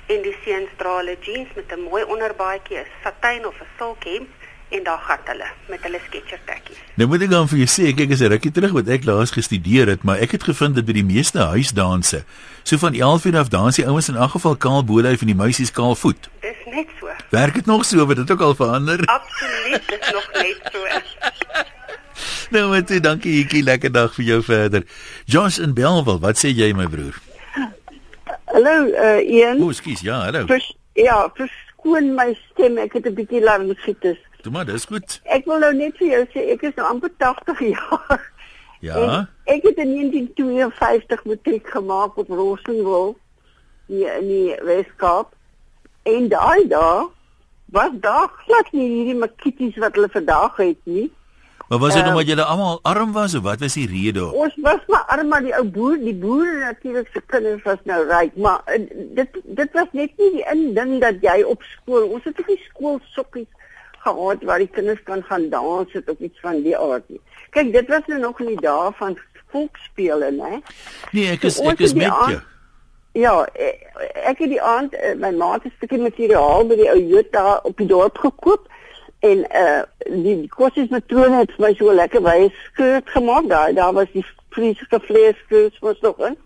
En 0.08 0.24
die 0.24 0.36
seuns 0.46 0.72
dra 0.80 0.96
hulle 1.02 1.18
jeans 1.20 1.52
met 1.60 1.76
'n 1.76 1.84
mooi 1.90 2.02
onderbaadjie, 2.08 2.80
'n 2.80 2.88
satijn 3.04 3.44
of 3.44 3.60
'n 3.60 3.68
silk 3.76 4.08
hemp 4.08 4.37
en 4.68 4.82
daar 4.84 5.00
gat 5.00 5.30
hulle 5.30 5.46
met 5.68 5.82
hulle 5.86 6.00
sketcher 6.06 6.40
tekkies. 6.44 6.80
Nou 7.00 7.08
moet 7.08 7.24
ek 7.24 7.30
dan 7.32 7.48
vir 7.50 7.62
jou 7.62 7.68
sê, 7.72 7.92
kyk 7.96 8.12
as 8.12 8.22
'n 8.22 8.32
rukkie 8.34 8.52
terug 8.52 8.72
wat 8.72 8.88
ek 8.88 9.04
laas 9.04 9.30
gestudeer 9.30 9.88
het, 9.88 10.02
maar 10.02 10.18
ek 10.18 10.36
het 10.36 10.44
gevind 10.44 10.74
dat 10.74 10.84
by 10.84 10.92
die 10.92 11.04
meeste 11.04 11.38
huisdanse, 11.38 12.24
so 12.62 12.76
van 12.76 12.94
11 12.94 13.24
uur 13.24 13.38
af 13.38 13.48
dans 13.48 13.76
die 13.76 13.86
ouens 13.86 14.08
in 14.08 14.16
elk 14.16 14.30
geval 14.30 14.56
kaal 14.56 14.84
bolyf 14.84 15.20
en 15.20 15.32
die 15.32 15.34
meisies 15.34 15.72
kaal 15.72 15.94
voet. 15.94 16.28
Dis 16.40 16.60
net 16.66 16.88
so. 17.00 17.08
Werk 17.30 17.54
dit 17.54 17.66
nog 17.66 17.84
so, 17.84 18.08
het 18.08 18.16
dit 18.16 18.30
ook 18.30 18.40
al 18.40 18.54
verander? 18.54 19.04
Absoluut, 19.06 19.82
dis 19.88 20.12
nog 20.12 20.28
net 20.32 20.60
so. 20.72 20.84
nou 22.54 22.70
met 22.70 22.88
jy, 22.88 23.00
dankie 23.00 23.32
Hietjie, 23.32 23.62
lekker 23.62 23.92
dag 23.92 24.14
vir 24.14 24.24
jou 24.24 24.42
verder. 24.42 24.84
Josh 25.24 25.58
in 25.58 25.74
Belwel, 25.74 26.20
wat 26.20 26.36
sê 26.36 26.52
jy 26.52 26.72
my 26.72 26.86
broer? 26.86 27.16
Hallo, 28.52 28.88
uh 28.96 29.20
Ian. 29.22 29.60
O, 29.62 29.72
skus, 29.72 30.00
ja, 30.00 30.22
hallo. 30.24 30.46
Vers, 30.46 30.76
ja, 30.96 31.28
verskoon 31.36 32.14
my 32.16 32.32
stem, 32.50 32.78
ek 32.78 32.92
het 32.92 33.06
'n 33.06 33.14
bietjie 33.14 33.40
laryngitis. 33.44 34.18
Toe 34.48 34.56
maar, 34.56 34.66
dis 34.66 34.84
goed. 34.88 35.20
Ek 35.28 35.44
wil 35.44 35.58
nou 35.60 35.74
net 35.76 35.98
vir 36.00 36.06
jou 36.08 36.20
sê 36.32 36.42
ek 36.54 36.62
is 36.64 36.76
nou 36.78 36.86
amper 36.88 37.10
80 37.20 37.58
jaar. 37.74 38.22
Ja. 38.80 38.94
En 38.96 39.26
ek 39.52 39.66
het 39.68 39.82
in 39.82 39.90
1952 39.92 41.26
matriek 41.28 41.68
gemaak 41.68 42.16
op 42.16 42.30
Rosenwil 42.32 43.12
hier 43.92 44.14
in 44.22 44.30
die 44.30 44.54
Weskaap. 44.64 45.34
En 46.08 46.30
daai 46.32 46.64
dae 46.70 47.10
was 47.76 47.92
daar 48.00 48.32
glad 48.46 48.72
nie 48.72 48.86
hierdie 48.94 49.18
makkies 49.20 49.76
wat 49.84 50.00
hulle 50.00 50.08
vandag 50.16 50.56
het 50.62 50.80
nie. 50.88 51.10
Maar 51.68 51.82
was 51.84 51.98
dit 51.98 52.06
um, 52.06 52.14
omdat 52.14 52.32
julle 52.32 52.48
almal 52.48 52.80
arm 52.88 53.12
was 53.12 53.36
of 53.36 53.44
wat 53.44 53.60
was 53.60 53.76
die 53.76 53.86
rede? 53.92 54.24
Ons 54.32 54.56
was 54.64 54.80
maar 54.88 55.04
arm 55.12 55.28
maar 55.28 55.44
die 55.44 55.52
ou 55.58 55.66
boer, 55.68 56.00
die 56.00 56.16
boere 56.16 56.56
natuurlik 56.62 57.12
se 57.12 57.20
kinders 57.26 57.60
was 57.68 57.84
nou 57.84 58.00
ryk, 58.08 58.40
maar 58.40 58.64
uh, 58.64 58.80
dit 59.20 59.36
dit 59.44 59.76
was 59.76 59.92
net 59.92 60.16
nie 60.16 60.32
die 60.40 60.48
inding 60.56 60.96
dat 61.04 61.20
jy 61.20 61.42
op 61.44 61.68
skool, 61.74 62.08
ons 62.16 62.24
het 62.24 62.40
ook 62.40 62.48
nie 62.48 62.60
skool 62.70 62.96
sokkies 63.12 63.52
gehad 64.14 64.42
waar 64.42 64.58
die 64.58 64.70
kinders 64.72 65.02
kan 65.02 65.22
gaan 65.22 65.48
dans 65.50 65.92
het 65.92 66.10
of 66.10 66.18
iets 66.18 66.40
van 66.40 66.62
die 66.62 66.76
aard 66.76 67.08
nie. 67.08 67.20
Kyk, 67.50 67.72
dit 67.72 67.88
was 67.88 68.06
nou 68.06 68.20
nog 68.20 68.40
in 68.40 68.46
die 68.46 68.60
dae 68.60 68.92
van 68.98 69.18
volksspele, 69.48 70.30
né? 70.30 70.62
Nee, 71.12 71.30
ek 71.32 71.42
is 71.48 71.56
so, 71.56 71.68
ek 71.70 71.80
is 71.80 71.94
met 71.94 72.12
jou. 72.12 72.40
Ja, 73.12 73.34
ek 74.28 74.38
het 74.38 74.50
die 74.50 74.62
aand 74.62 74.94
eh, 74.94 75.14
my 75.18 75.30
ma 75.34 75.52
het 75.52 75.64
'n 75.64 75.72
stukkie 75.76 75.98
materiaal 75.98 76.66
by 76.66 76.76
die 76.76 76.90
ou 76.90 76.98
Jota 76.98 77.60
op 77.62 77.76
die 77.76 77.86
dorp 77.86 78.18
gekoop 78.18 78.68
En 79.18 79.38
uh 79.38 79.82
die, 80.06 80.34
die 80.44 80.48
kosses 80.48 80.90
matrone 80.94 81.40
het 81.40 81.50
vir 81.56 81.64
my 81.64 81.70
so 81.78 81.94
lekker 81.94 82.22
baie 82.22 82.50
skirt 82.68 83.08
gemaak. 83.10 83.48
Daar 83.50 83.74
daar 83.74 83.92
was 83.92 84.12
die 84.12 84.24
vreeslike 84.54 85.00
vleeskeurs 85.06 85.78
was 85.82 85.98
nog 86.00 86.20
in. 86.26 86.36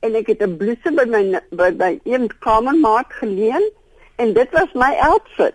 En 0.00 0.14
ek 0.18 0.32
het 0.34 0.42
'n 0.42 0.56
blouse 0.56 0.90
by 0.90 1.06
my 1.06 1.40
by 1.50 1.70
by 1.70 1.92
een 2.04 2.30
kamermaat 2.38 3.12
geleen 3.20 3.70
en 4.16 4.32
dit 4.32 4.50
was 4.50 4.72
my 4.74 4.94
outfit. 4.98 5.54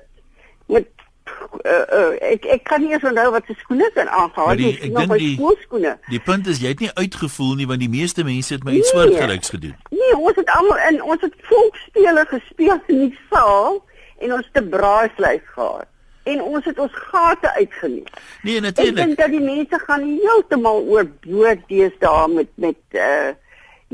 Uh, 1.65 1.71
uh, 1.71 2.11
ek 2.21 2.43
ek 2.45 2.63
kan 2.67 2.83
nie 2.83 2.91
eens 2.93 3.03
onthou 3.03 3.31
wat 3.33 3.47
se 3.47 3.55
skoene 3.57 3.87
aangetree 3.95 4.49
het 4.51 4.83
nie. 4.83 4.91
Ek 4.91 5.09
dink 5.09 5.15
die 5.17 5.55
skoene. 5.63 5.95
Die 6.11 6.21
punt 6.21 6.47
is 6.51 6.61
jy 6.61 6.75
het 6.75 6.83
nie 6.83 6.91
uitgevoel 6.93 7.55
nie 7.57 7.65
want 7.69 7.81
die 7.81 7.89
meeste 7.89 8.25
mense 8.27 8.53
het 8.53 8.67
my 8.67 8.75
iets 8.77 8.91
nee, 8.93 9.01
soortgelyks 9.01 9.49
gedoen. 9.55 9.73
Nee, 9.89 10.13
ons 10.17 10.37
het 10.37 10.51
almal 10.53 10.83
in 10.91 11.01
ons 11.01 11.25
het 11.25 11.33
volksspele 11.49 12.25
gespeel 12.29 12.77
in 12.93 13.01
die 13.07 13.17
saal 13.31 13.81
en 14.21 14.37
ons 14.37 14.49
te 14.53 14.63
braaivleis 14.75 15.45
gehad 15.55 15.89
en 16.25 16.41
ons 16.41 16.65
het 16.65 16.79
ons 16.81 16.93
gate 17.09 17.51
uitgeneem. 17.53 18.05
Nee, 18.43 18.61
natuurlik. 18.61 18.97
Ek 18.97 19.01
dink 19.01 19.19
dat 19.19 19.33
die 19.33 19.43
mense 19.43 19.79
gaan 19.85 20.05
heeltemal 20.05 20.83
oorboord 20.89 21.65
deesdae 21.69 22.27
met 22.33 22.53
met 22.61 22.99
uh 23.01 23.33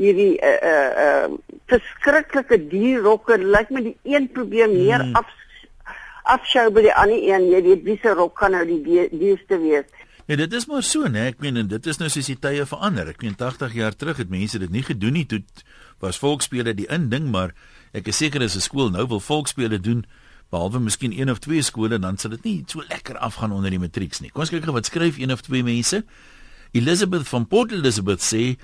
hierdie 0.00 0.34
uh 0.40 0.52
uh, 0.68 0.90
uh 1.04 1.56
verskriklike 1.68 2.58
dierrokke. 2.70 3.36
Lyk 3.38 3.70
my 3.70 3.84
die 3.88 3.96
een 4.08 4.28
probeer 4.32 4.70
meer 4.72 5.04
hmm. 5.04 5.20
af 5.20 5.28
afskou 6.24 6.70
by 6.70 6.86
die 6.86 6.94
ander 6.94 7.18
een. 7.18 7.50
Jy 7.50 7.62
weet 7.62 7.84
wie 7.84 7.98
se 8.02 8.14
rok 8.14 8.36
kan 8.38 8.54
nou 8.54 8.64
die 8.66 9.08
duurste 9.10 9.58
wees. 9.58 9.86
Ja, 10.26 10.36
dit 10.36 10.52
is 10.52 10.66
maar 10.66 10.82
so, 10.86 11.08
né? 11.10 11.26
Ek 11.32 11.40
meen 11.42 11.56
en 11.56 11.68
dit 11.68 11.86
is 11.86 11.98
nou 11.98 12.08
soos 12.08 12.28
die 12.30 12.38
tye 12.38 12.66
verander. 12.66 13.08
Ek 13.10 13.22
meen 13.24 13.34
80 13.36 13.74
jaar 13.74 13.96
terug 13.98 14.20
het 14.22 14.30
mense 14.30 14.58
dit 14.62 14.70
nie 14.70 14.84
gedoen 14.86 15.18
nie. 15.18 15.26
Toe 15.26 15.42
was 16.00 16.20
volksspele 16.22 16.74
die 16.78 16.86
inding, 16.90 17.26
maar 17.30 17.56
ek 17.92 18.08
is 18.08 18.16
seker 18.22 18.42
as 18.42 18.56
'n 18.56 18.62
skool 18.62 18.90
nou 18.90 19.06
wil 19.06 19.20
volksspele 19.20 19.78
doen, 19.78 20.04
behalwe 20.50 20.80
miskien 20.80 21.12
een 21.12 21.30
of 21.30 21.38
twee 21.38 21.62
skole 21.62 21.98
dan 21.98 22.18
sal 22.18 22.30
dit 22.30 22.44
nie 22.44 22.64
so 22.66 22.82
lekker 22.88 23.18
afgaan 23.18 23.52
onder 23.52 23.70
die 23.70 23.78
matrieks 23.78 24.20
nie. 24.20 24.30
Kom 24.30 24.40
ons 24.40 24.50
kyk 24.50 24.64
gou 24.64 24.72
wat 24.72 24.86
skryf 24.86 25.18
een 25.18 25.32
of 25.32 25.40
twee 25.40 25.62
mense. 25.62 26.04
Elizabeth 26.72 27.28
van 27.28 27.46
Port 27.46 27.72
Elizabeth 27.72 28.20
sê 28.20 28.56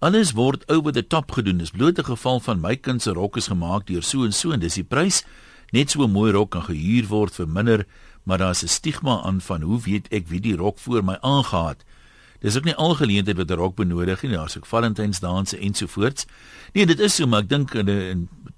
alles 0.00 0.32
word 0.32 0.64
over 0.68 0.92
the 0.92 1.06
top 1.06 1.30
gedoen. 1.32 1.58
Dis 1.58 1.70
bloot 1.70 1.98
'n 1.98 2.04
geval 2.04 2.40
van 2.40 2.60
my 2.60 2.76
kind 2.76 3.02
se 3.02 3.10
rok 3.10 3.36
is 3.36 3.48
gemaak 3.48 3.86
deur 3.86 4.02
so 4.02 4.24
en 4.24 4.32
so 4.32 4.52
en 4.52 4.60
dis 4.60 4.74
die 4.74 4.84
prys. 4.84 5.24
Net 5.72 5.90
so 5.90 6.04
'n 6.04 6.10
mooi 6.10 6.32
rok 6.32 6.50
kan 6.50 6.62
gehuur 6.62 7.06
word 7.08 7.34
vir 7.34 7.48
minder, 7.48 7.86
maar 8.24 8.38
daar's 8.38 8.62
'n 8.62 8.68
stigma 8.68 9.22
aan 9.22 9.40
van 9.40 9.62
hoe 9.62 9.80
weet 9.80 10.08
ek 10.12 10.28
wie 10.28 10.40
die 10.40 10.56
rok 10.56 10.78
voor 10.78 11.04
my 11.04 11.16
aangehaat. 11.20 11.84
Dis 12.40 12.56
ook 12.56 12.64
nie 12.64 12.74
algeleentheid 12.74 13.36
wat 13.36 13.50
'n 13.50 13.56
rok 13.56 13.76
benodig 13.76 14.22
nie. 14.22 14.32
Daar's 14.32 14.56
ook 14.56 14.66
Valentynsdanse 14.66 15.58
ensovoorts. 15.58 16.26
Nee, 16.72 16.86
dit 16.86 17.00
is 17.00 17.14
so, 17.14 17.26
maar 17.26 17.40
ek 17.40 17.48
dink 17.48 17.72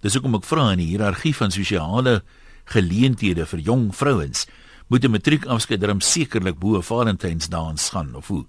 dis 0.00 0.14
hoekom 0.14 0.34
ek 0.34 0.44
vra 0.44 0.70
in 0.72 0.78
die 0.78 0.96
hiërargie 0.96 1.34
van 1.34 1.50
sosiale 1.50 2.22
geleenthede 2.64 3.46
vir 3.46 3.58
jong 3.58 3.94
vrouens 3.94 4.46
moet 4.86 5.04
'n 5.04 5.10
matriekafskeid 5.10 5.80
darm 5.80 6.00
sekerlik 6.00 6.58
bo 6.58 6.80
Valentynsdans 6.80 7.90
gaan 7.90 8.14
of 8.14 8.26
hoe. 8.26 8.44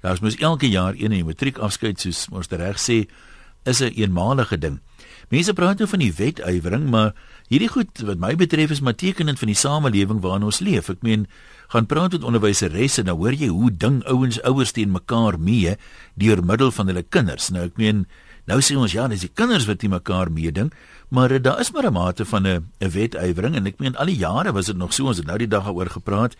Daar's 0.00 0.20
mos 0.20 0.36
elke 0.36 0.68
jaar 0.68 0.92
een 0.92 1.00
in 1.00 1.10
die 1.10 1.24
matriekafskeid 1.24 2.00
soos 2.00 2.26
ons 2.30 2.48
reg 2.48 2.78
sê 2.78 3.08
is 3.64 3.80
'n 3.80 3.84
een 3.84 3.92
eenmalige 3.92 4.58
ding. 4.58 4.80
Mense 5.28 5.52
praat 5.52 5.78
nou 5.78 5.88
van 5.90 5.98
die 5.98 6.12
wetywering, 6.14 6.90
maar 6.90 7.14
hierdie 7.48 7.68
goed 7.68 8.02
wat 8.06 8.18
my 8.22 8.34
betref 8.38 8.70
is 8.70 8.80
maar 8.80 8.94
tekenend 8.94 9.38
van 9.38 9.50
die 9.50 9.58
samelewing 9.58 10.20
waarin 10.22 10.46
ons 10.46 10.60
leef. 10.60 10.90
Ek 10.90 11.02
meen, 11.02 11.26
gaan 11.68 11.86
praat 11.86 12.12
met 12.12 12.24
onderwyseresse 12.24 13.02
en 13.02 13.10
nou 13.10 13.16
hoor 13.16 13.34
jy 13.34 13.48
hoe 13.50 13.70
ding 13.70 14.04
ouens 14.06 14.38
ouers 14.42 14.72
teen 14.72 14.92
mekaar 14.94 15.38
mee 15.38 15.74
deur 16.14 16.44
middel 16.44 16.70
van 16.70 16.86
hulle 16.86 17.02
kinders. 17.02 17.50
Nou 17.50 17.66
ek 17.66 17.76
meen, 17.76 18.06
nou 18.46 18.60
sê 18.62 18.76
ons 18.78 18.92
ja, 18.92 19.08
dis 19.08 19.26
die 19.26 19.34
kinders 19.34 19.66
wat 19.66 19.82
teen 19.82 19.90
mekaar 19.90 20.30
meeding, 20.30 20.70
Maar 21.08 21.42
daar 21.42 21.60
is 21.60 21.70
maar 21.70 21.86
'n 21.86 21.92
mate 21.92 22.24
van 22.24 22.46
'n 22.46 22.70
'n 22.78 22.90
wetywering 22.90 23.54
en 23.54 23.66
ek 23.66 23.78
meen 23.78 23.96
al 23.96 24.06
die 24.06 24.16
jare 24.16 24.52
was 24.52 24.66
dit 24.66 24.76
nog 24.76 24.92
so 24.92 25.06
ons 25.06 25.16
het 25.16 25.26
nou 25.26 25.38
die 25.38 25.48
dag 25.48 25.64
daaroor 25.64 25.90
gepraat. 25.90 26.36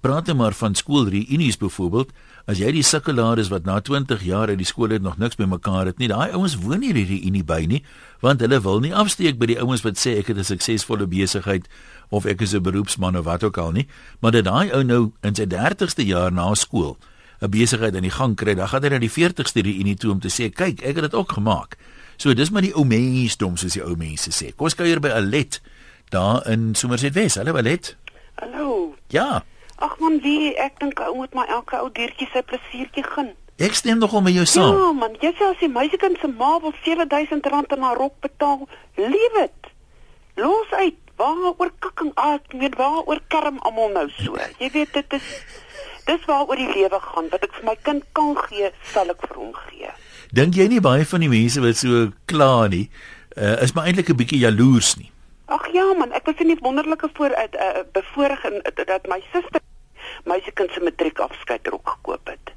Praat 0.00 0.26
net 0.26 0.36
maar 0.36 0.52
van 0.52 0.74
skoolreunies 0.74 1.56
byvoorbeeld. 1.56 2.12
As 2.46 2.60
jy 2.62 2.70
die 2.76 2.84
sukkelaars 2.86 3.48
wat 3.50 3.64
na 3.66 3.80
20 3.80 4.22
jaar 4.22 4.48
uit 4.48 4.60
die 4.60 4.68
skool 4.68 4.92
het 4.94 5.02
nog 5.02 5.16
niks 5.18 5.34
by 5.34 5.48
mekaar 5.50 5.88
het 5.90 5.98
nie, 5.98 6.06
daai 6.08 6.30
ouens 6.36 6.54
woon 6.62 6.78
nie 6.80 6.92
hierdie 6.92 7.08
reunie 7.16 7.42
by 7.42 7.64
nie, 7.66 7.80
want 8.22 8.40
hulle 8.44 8.60
wil 8.62 8.78
nie 8.84 8.94
afsteek 8.94 9.40
by 9.40 9.48
die 9.50 9.58
ouens 9.58 9.82
wat 9.82 9.98
sê 9.98 10.18
ek 10.20 10.30
het 10.30 10.38
'n 10.38 10.44
suksesvolle 10.44 11.06
besigheid 11.10 11.66
of 12.10 12.26
ek 12.26 12.42
is 12.42 12.54
'n 12.54 12.62
beroepsman 12.62 13.16
of 13.16 13.24
wat 13.24 13.42
ook 13.42 13.58
al 13.58 13.72
nie, 13.72 13.88
maar 14.20 14.30
dat 14.30 14.44
daai 14.44 14.70
ou 14.70 14.82
nou 14.84 15.12
in 15.22 15.34
sy 15.34 15.46
30ste 15.46 16.06
jaar 16.06 16.32
na 16.32 16.54
skool 16.54 16.96
'n 17.42 17.50
besigheid 17.50 17.96
aan 17.96 18.02
die 18.02 18.10
gang 18.10 18.36
kry, 18.36 18.54
dan 18.54 18.68
gaan 18.68 18.82
hy 18.82 18.88
na 18.88 18.98
die 18.98 19.10
40ste 19.10 19.62
reunie 19.62 19.96
toe 19.96 20.12
om 20.12 20.20
te 20.20 20.28
sê, 20.28 20.52
"Kyk, 20.52 20.82
ek 20.82 20.94
het 20.94 21.10
dit 21.10 21.14
ook 21.14 21.32
gemaak." 21.32 21.76
So 22.16 22.34
dis 22.34 22.50
maar 22.50 22.62
die 22.62 22.74
ou 22.74 22.84
mensdom 22.84 23.56
soos 23.56 23.72
die 23.72 23.84
ou 23.84 23.96
mense 23.96 24.30
sê. 24.30 24.54
Kom 24.54 24.64
ons 24.64 24.74
kuier 24.74 25.00
by 25.00 25.08
Alet 25.08 25.60
daar 26.08 26.46
in 26.48 26.74
Somerset 26.74 27.14
Wes. 27.14 27.34
Hallo 27.34 27.56
Alet. 27.56 27.96
Hallo. 28.40 28.94
Ja. 29.08 29.44
Ag 29.76 29.98
man, 30.00 30.20
wie 30.24 30.54
ek 30.56 30.78
dink 30.80 31.00
ou 31.04 31.14
moet 31.18 31.34
my 31.36 31.44
elke 31.52 31.76
ou 31.82 31.90
diertjie 31.92 32.28
sy 32.32 32.40
plesiertjie 32.48 33.04
gun. 33.04 33.34
Ek 33.60 33.76
stem 33.76 34.00
nogal 34.00 34.20
met 34.24 34.36
jou 34.36 34.44
saam. 34.48 34.76
Ja 34.76 34.92
man, 34.96 35.16
jy 35.20 35.32
sê 35.36 35.50
as 35.50 35.60
die 35.60 35.68
meisiekind 35.72 36.20
se 36.20 36.28
ma 36.28 36.56
wil 36.60 36.72
R7000 36.84 37.76
in 37.76 37.84
haar 37.84 37.96
rok 38.00 38.16
betaal, 38.24 38.64
leef 38.96 39.36
dit. 39.40 39.72
Los 40.40 40.72
uit. 40.76 41.00
Waaroor 41.16 41.70
kakking 41.80 42.10
aan, 42.20 42.42
weet 42.60 42.74
waaroor 42.76 43.20
kerm 43.32 43.56
almal 43.64 43.88
nou 43.94 44.04
so. 44.18 44.36
Jy 44.60 44.68
weet 44.74 44.92
dit 44.92 45.16
is 45.16 45.28
dis 46.04 46.26
waaroor 46.28 46.60
die 46.60 46.68
lewe 46.68 47.00
gaan. 47.00 47.30
Wat 47.32 47.44
ek 47.48 47.56
vir 47.56 47.68
my 47.70 47.76
kind 47.88 48.04
kan 48.16 48.34
gee, 48.44 48.68
sal 48.92 49.12
ek 49.12 49.24
vir 49.24 49.40
hom 49.40 49.54
gee. 49.66 49.92
Dink 50.36 50.56
jy 50.60 50.68
nie 50.68 50.82
baie 50.84 51.08
van 51.08 51.24
die 51.24 51.32
mense 51.32 51.64
wat 51.64 51.80
so 51.80 52.10
kla 52.28 52.66
nie, 52.72 52.86
uh, 53.36 53.56
is 53.64 53.72
maar 53.72 53.88
eintlik 53.88 54.12
'n 54.12 54.20
bietjie 54.20 54.44
jaloers 54.44 54.96
nie? 55.00 55.08
Ag 55.48 55.68
ja 55.72 55.86
man, 55.94 56.12
ek 56.12 56.26
was 56.26 56.40
in 56.44 56.52
die 56.52 56.60
wonderlike 56.60 57.08
voor 57.14 57.32
uh, 57.32 57.80
bevoorreg 57.92 58.44
in 58.44 58.60
uh, 58.60 58.84
dat 58.84 59.06
my 59.08 59.22
suster 59.32 59.64
my 60.26 60.40
se 60.44 60.52
kind 60.52 60.70
se 60.74 60.82
matriek 60.84 61.22
afskeid 61.24 61.66
rok 61.72 61.96
gekoop 61.96 62.32
het. 62.32 62.52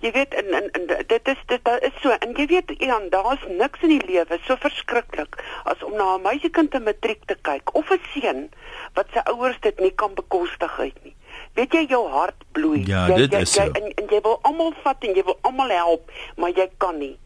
Jy 0.00 0.14
weet 0.16 0.34
in 0.40 0.54
in, 0.56 0.68
in 0.78 0.86
dit 0.88 1.28
is 1.28 1.40
dit 1.46 1.70
is 1.88 1.96
so 2.02 2.16
en 2.16 2.34
jy 2.38 2.46
weet 2.54 2.70
Ian, 2.78 3.10
daar's 3.12 3.44
niks 3.48 3.82
in 3.84 3.98
die 3.98 4.06
lewe 4.06 4.38
so 4.46 4.56
verskriklik 4.56 5.36
as 5.64 5.82
om 5.82 5.96
na 5.98 6.14
'n 6.16 6.22
meisiekind 6.22 6.70
te 6.70 6.80
matriek 6.80 7.24
te 7.26 7.36
kyk 7.42 7.74
of 7.74 7.90
'n 7.90 8.00
seun 8.14 8.48
wat 8.94 9.12
sy 9.12 9.20
ouers 9.26 9.60
dit 9.60 9.80
nie 9.80 9.94
kan 9.94 10.14
bekostig 10.14 10.78
uit 10.80 11.04
nie 11.04 11.16
weet 11.58 11.74
jy 11.74 11.86
jou 11.90 12.04
hart 12.10 12.44
bloei. 12.56 12.82
Ja, 12.88 13.06
jy, 13.10 13.24
dit 13.24 13.34
jy, 13.34 13.42
is 13.46 13.54
so. 13.54 13.64
Jy, 13.64 13.80
en, 13.80 13.94
en 14.02 14.12
jy 14.14 14.20
wil 14.26 14.38
almal 14.48 14.72
vat 14.84 15.06
en 15.06 15.16
jy 15.16 15.24
wil 15.26 15.38
almal 15.48 15.74
help, 15.74 16.12
maar 16.40 16.54
jy 16.56 16.68
kan 16.82 16.98
nie. 17.00 17.16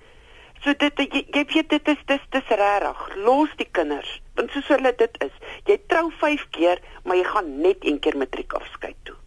So 0.64 0.72
dit 0.80 1.02
jy, 1.04 1.24
jy 1.34 1.44
weet 1.52 1.72
dit 1.74 1.90
is 1.92 2.06
dis 2.08 2.28
dis 2.36 2.54
regtig. 2.60 3.02
Los 3.26 3.52
die 3.60 3.68
kinders. 3.76 4.14
Want 4.38 4.54
soos 4.54 4.70
hulle 4.72 4.94
dit 4.98 5.20
is. 5.26 5.34
Jy 5.68 5.78
trou 5.92 6.08
5 6.22 6.48
keer, 6.56 6.80
maar 7.04 7.20
jy 7.20 7.26
gaan 7.28 7.52
net 7.60 7.84
een 7.84 8.00
keer 8.00 8.16
matriek 8.20 8.56
afskeid 8.56 8.96
toe. 9.04 9.18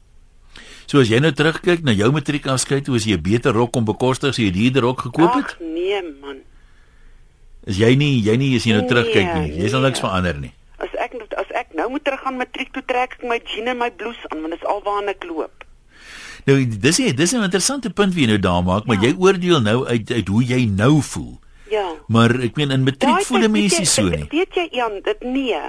So 0.87 0.99
as 0.99 1.09
jy 1.11 1.19
nou 1.19 1.31
terugkyk 1.31 1.83
na 1.83 1.91
jou 1.91 2.11
matriek 2.15 2.47
afskeid, 2.47 2.87
hoe 2.87 2.95
is 2.95 3.05
jy 3.05 3.17
'n 3.17 3.21
beter 3.21 3.53
rok 3.53 3.75
om 3.75 3.85
bekostig 3.85 4.29
as 4.29 4.37
jy 4.37 4.51
hierdie 4.51 4.81
rok 4.81 5.01
gekoop 5.01 5.33
het? 5.35 5.45
Ag 5.45 5.59
nee 5.59 6.01
man. 6.21 6.39
Is 7.67 7.77
jy 7.77 7.95
nie 7.95 8.23
jy 8.23 8.37
nie 8.37 8.55
as 8.55 8.63
jy 8.63 8.71
nou 8.71 8.81
nee, 8.81 8.89
terugkyk 8.89 9.33
nie. 9.35 9.63
Jy 9.63 9.69
sal 9.69 9.81
nee. 9.81 9.89
niks 9.89 9.99
verander 9.99 10.39
nie 10.39 10.53
nou 11.77 11.89
moet 11.93 12.03
terug 12.03 12.21
gaan 12.25 12.37
matriek 12.41 12.71
toe 12.75 12.83
trek 12.89 13.17
ek 13.17 13.25
my 13.29 13.39
jeans 13.45 13.71
en 13.71 13.79
my 13.79 13.89
blouse 13.99 14.29
aan 14.31 14.43
want 14.43 14.55
dit 14.55 14.61
is 14.61 14.69
alwaar 14.73 15.09
ek 15.13 15.25
loop. 15.29 15.65
Nou 16.47 16.55
dis 16.63 16.99
is 17.03 17.15
dis 17.15 17.33
is 17.33 17.35
'n 17.39 17.47
interessante 17.49 17.89
punt 17.89 18.13
wie 18.15 18.25
jy 18.25 18.31
nou 18.33 18.39
daar 18.39 18.63
maak, 18.63 18.85
maar 18.85 18.97
ja. 19.01 19.07
jy 19.07 19.13
oordeel 19.17 19.61
nou 19.61 19.85
uit 19.85 20.11
uit 20.11 20.27
hoe 20.27 20.43
jy 20.43 20.61
nou 20.65 21.01
voel. 21.01 21.39
Ja. 21.69 21.87
Maar 22.07 22.31
ek 22.47 22.55
meen 22.55 22.71
in 22.71 22.83
matriek 22.83 23.21
voel 23.27 23.45
die 23.45 23.49
mense 23.51 23.85
so 23.85 24.07
nie. 24.07 24.27
Weet 24.31 24.55
jy 24.55 24.67
Jan, 24.71 25.01
dit 25.03 25.19
nee. 25.23 25.61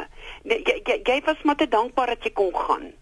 nee 0.44 0.62
jy, 0.64 0.80
jy 0.86 1.00
jy 1.04 1.20
was 1.26 1.42
maar 1.42 1.56
te 1.56 1.68
dankbaar 1.68 2.14
dat 2.14 2.22
jy 2.22 2.32
kon 2.32 2.54
gaan. 2.54 2.92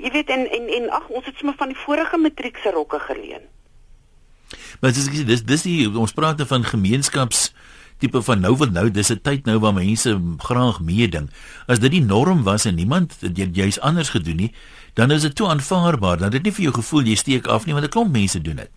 Jy 0.00 0.10
weet 0.10 0.28
en 0.28 0.46
en 0.50 0.68
en 0.68 0.90
ag 0.90 1.08
ons 1.08 1.24
het 1.24 1.36
sommer 1.36 1.56
van 1.56 1.68
die 1.68 1.82
vorige 1.86 2.18
matriek 2.18 2.56
se 2.56 2.70
rokke 2.70 2.98
geleen. 2.98 3.42
Maar 4.80 4.92
dis 4.92 5.24
dis 5.24 5.44
dis 5.44 5.62
die 5.62 5.90
ons 5.90 6.12
praat 6.16 6.36
nou 6.40 6.48
van 6.48 6.64
gemeenskaps 6.64 7.50
tipe 8.00 8.22
van 8.24 8.40
nou 8.40 8.54
wat 8.56 8.72
nou 8.72 8.90
dis 8.90 9.12
'n 9.12 9.20
tyd 9.20 9.44
nou 9.44 9.58
waar 9.58 9.74
mense 9.74 10.20
graag 10.38 10.80
meeding. 10.80 11.30
As 11.66 11.78
dit 11.78 11.90
die 11.90 12.04
norm 12.04 12.42
was 12.42 12.64
en 12.64 12.74
niemand 12.74 13.18
jy's 13.34 13.80
anders 13.80 14.08
gedoen 14.08 14.36
nie, 14.36 14.54
dan 14.94 15.10
is 15.10 15.22
dit 15.22 15.34
toe 15.34 15.48
aanvaarbaar 15.48 16.18
dat 16.18 16.32
dit 16.32 16.42
nie 16.42 16.52
vir 16.52 16.62
jou 16.62 16.74
gevoel 16.74 17.02
jy 17.02 17.14
steek 17.14 17.46
af 17.46 17.66
nie 17.66 17.74
want 17.74 17.86
'n 17.86 17.90
klomp 17.90 18.12
mense 18.12 18.40
doen 18.40 18.56
dit. 18.56 18.70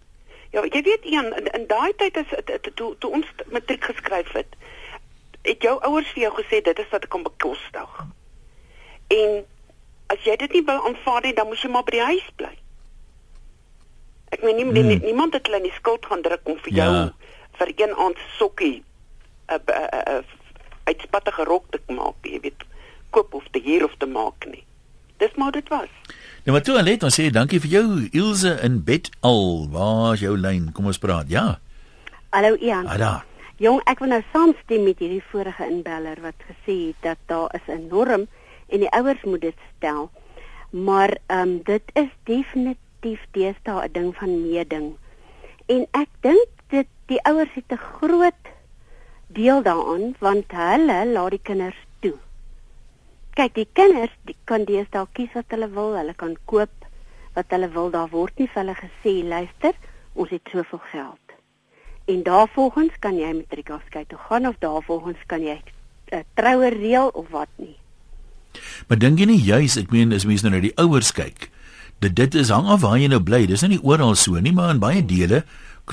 Ja, 0.52 0.62
jy 0.62 0.82
weet 0.82 1.04
een 1.04 1.34
in, 1.38 1.48
in 1.54 1.68
daai 1.68 1.94
tyd 1.96 2.18
is 2.18 2.30
toe 2.76 2.96
toe 3.00 3.12
ons 3.12 3.26
matriek 3.52 3.84
geskryf 3.84 4.32
het, 4.32 4.56
het 5.42 5.62
jou 5.62 5.80
ouers 5.82 6.12
vir 6.14 6.22
jou 6.24 6.34
gesê 6.36 6.62
dit 6.62 6.80
is 6.80 6.90
wat 6.92 7.04
ek 7.04 7.10
kan 7.10 7.24
bekostig. 7.24 8.06
En 9.08 9.46
as 10.08 10.20
jy 10.24 10.36
dit 10.36 10.52
nie 10.54 10.64
wou 10.68 10.80
aanvaar 10.88 11.22
nie, 11.22 11.34
dan 11.34 11.48
moes 11.48 11.62
jy 11.62 11.70
maar 11.70 11.84
by 11.84 11.92
die 11.92 12.08
huis 12.12 12.30
bly. 12.36 12.52
Ek 14.34 14.42
meen 14.44 14.56
nie, 14.56 14.66
hmm. 14.66 14.88
nie 14.88 15.00
niemand 15.04 15.34
het 15.34 15.46
hulle 15.48 15.62
in 15.62 15.70
die 15.70 15.78
skuld 15.78 16.06
gaan 16.06 16.22
druk 16.26 16.42
om 16.50 16.58
vir 16.66 16.74
ja. 16.74 16.86
jou 16.86 17.12
vir 17.60 17.74
een 17.78 17.94
aand 17.96 18.18
sokkie 18.38 18.84
'n 19.52 20.24
uitspattige 20.84 21.44
rok 21.44 21.66
te 21.72 21.80
maak, 21.94 22.16
jy 22.22 22.40
weet, 22.44 22.64
koop 23.10 23.34
of 23.34 23.44
te 23.52 23.62
huur 23.64 23.86
of 23.86 23.96
te 23.98 24.06
maak 24.06 24.46
nie. 24.46 24.66
Dis 25.18 25.36
maar 25.36 25.52
dit 25.52 25.68
was. 25.70 25.92
Ja, 26.44 26.52
maar 26.52 26.62
toe 26.62 26.82
net 26.82 27.04
ons 27.04 27.16
sê 27.20 27.30
dankie 27.32 27.60
vir 27.64 27.70
jou 27.70 28.08
Ilse 28.12 28.58
in 28.64 28.82
bed 28.84 29.10
al. 29.22 29.70
Waar 29.72 30.14
is 30.14 30.20
jou 30.26 30.38
lyn? 30.38 30.72
Kom 30.76 30.86
ons 30.86 31.00
praat. 31.00 31.30
Ja. 31.30 31.60
Hallo 32.30 32.56
Ian. 32.60 32.86
Hallo. 32.86 33.22
Jong, 33.62 33.80
ek 33.88 34.02
wil 34.02 34.10
nou 34.10 34.24
saamstem 34.34 34.84
met 34.84 35.00
hierdie 35.00 35.24
vorige 35.30 35.68
inbeller 35.70 36.20
wat 36.24 36.40
gesê 36.50 36.90
het 36.90 37.00
dat 37.06 37.20
daar 37.32 37.54
is 37.56 37.68
'n 37.68 37.88
norm 37.88 38.28
en 38.74 38.82
die 38.82 38.94
ouers 38.98 39.24
moet 39.30 39.42
dit 39.42 39.66
stel. 39.76 40.10
Maar 40.70 41.18
ehm 41.28 41.40
um, 41.40 41.62
dit 41.70 41.92
is 41.94 42.10
definitief 42.30 43.22
deesdae 43.38 43.88
'n 43.88 43.92
ding 43.92 44.16
van 44.16 44.42
meeding. 44.42 44.88
En 45.66 45.88
ek 45.92 46.10
dink 46.22 46.50
dit 46.68 46.88
die 47.06 47.22
ouers 47.30 47.54
het 47.54 47.72
'n 47.72 47.86
groot 47.98 48.44
deel 49.28 49.62
daaraan 49.62 50.16
want 50.20 50.52
hulle 50.52 51.00
laat 51.12 51.30
die 51.30 51.46
kinders 51.50 51.82
toe. 52.00 52.18
Kyk, 53.34 53.54
die 53.54 53.70
kinders 53.74 54.16
die 54.26 54.36
kan 54.44 54.66
deesdae 54.66 55.08
kies 55.14 55.34
wat 55.34 55.46
hulle 55.48 55.70
wil, 55.70 55.96
hulle 55.98 56.14
kan 56.14 56.36
koop 56.46 56.74
wat 57.34 57.46
hulle 57.50 57.70
wil. 57.70 57.90
Daar 57.90 58.10
word 58.10 58.38
nie 58.38 58.48
vir 58.48 58.62
hulle 58.62 58.76
gesê, 58.76 59.14
luister, 59.28 59.74
ons 60.14 60.30
het 60.30 60.50
soveel 60.52 60.82
geld. 60.92 61.38
En 62.06 62.24
daarvolgens 62.24 63.00
kan 63.00 63.16
jy 63.18 63.34
matriekafskeid 63.34 64.10
toe 64.10 64.20
gaan 64.28 64.48
of 64.48 64.56
daarvolgens 64.60 65.22
kan 65.26 65.42
jy 65.42 65.62
'n 66.12 66.16
uh, 66.16 66.24
troue 66.34 66.70
reël 66.70 67.08
of 67.08 67.30
wat 67.30 67.50
nie. 67.56 67.78
Maar 68.88 69.00
dink 69.00 69.20
jy 69.20 69.26
nie 69.26 69.42
juis, 69.42 69.78
ek 69.78 69.92
meen 69.92 70.14
as 70.14 70.26
mense 70.26 70.46
nou 70.46 70.54
na 70.56 70.62
die 70.64 70.76
ouers 70.78 71.12
kyk, 71.12 71.50
dit 72.04 72.16
dit 72.16 72.36
is 72.36 72.52
hang 72.54 72.68
af 72.68 72.82
waar 72.82 72.98
jy 73.00 73.08
nou 73.08 73.22
bly. 73.24 73.46
Dis 73.48 73.64
nie 73.68 73.82
oral 73.82 74.16
so 74.16 74.40
nie, 74.40 74.54
maar 74.56 74.74
in 74.74 74.82
baie 74.84 75.04
dele, 75.06 75.44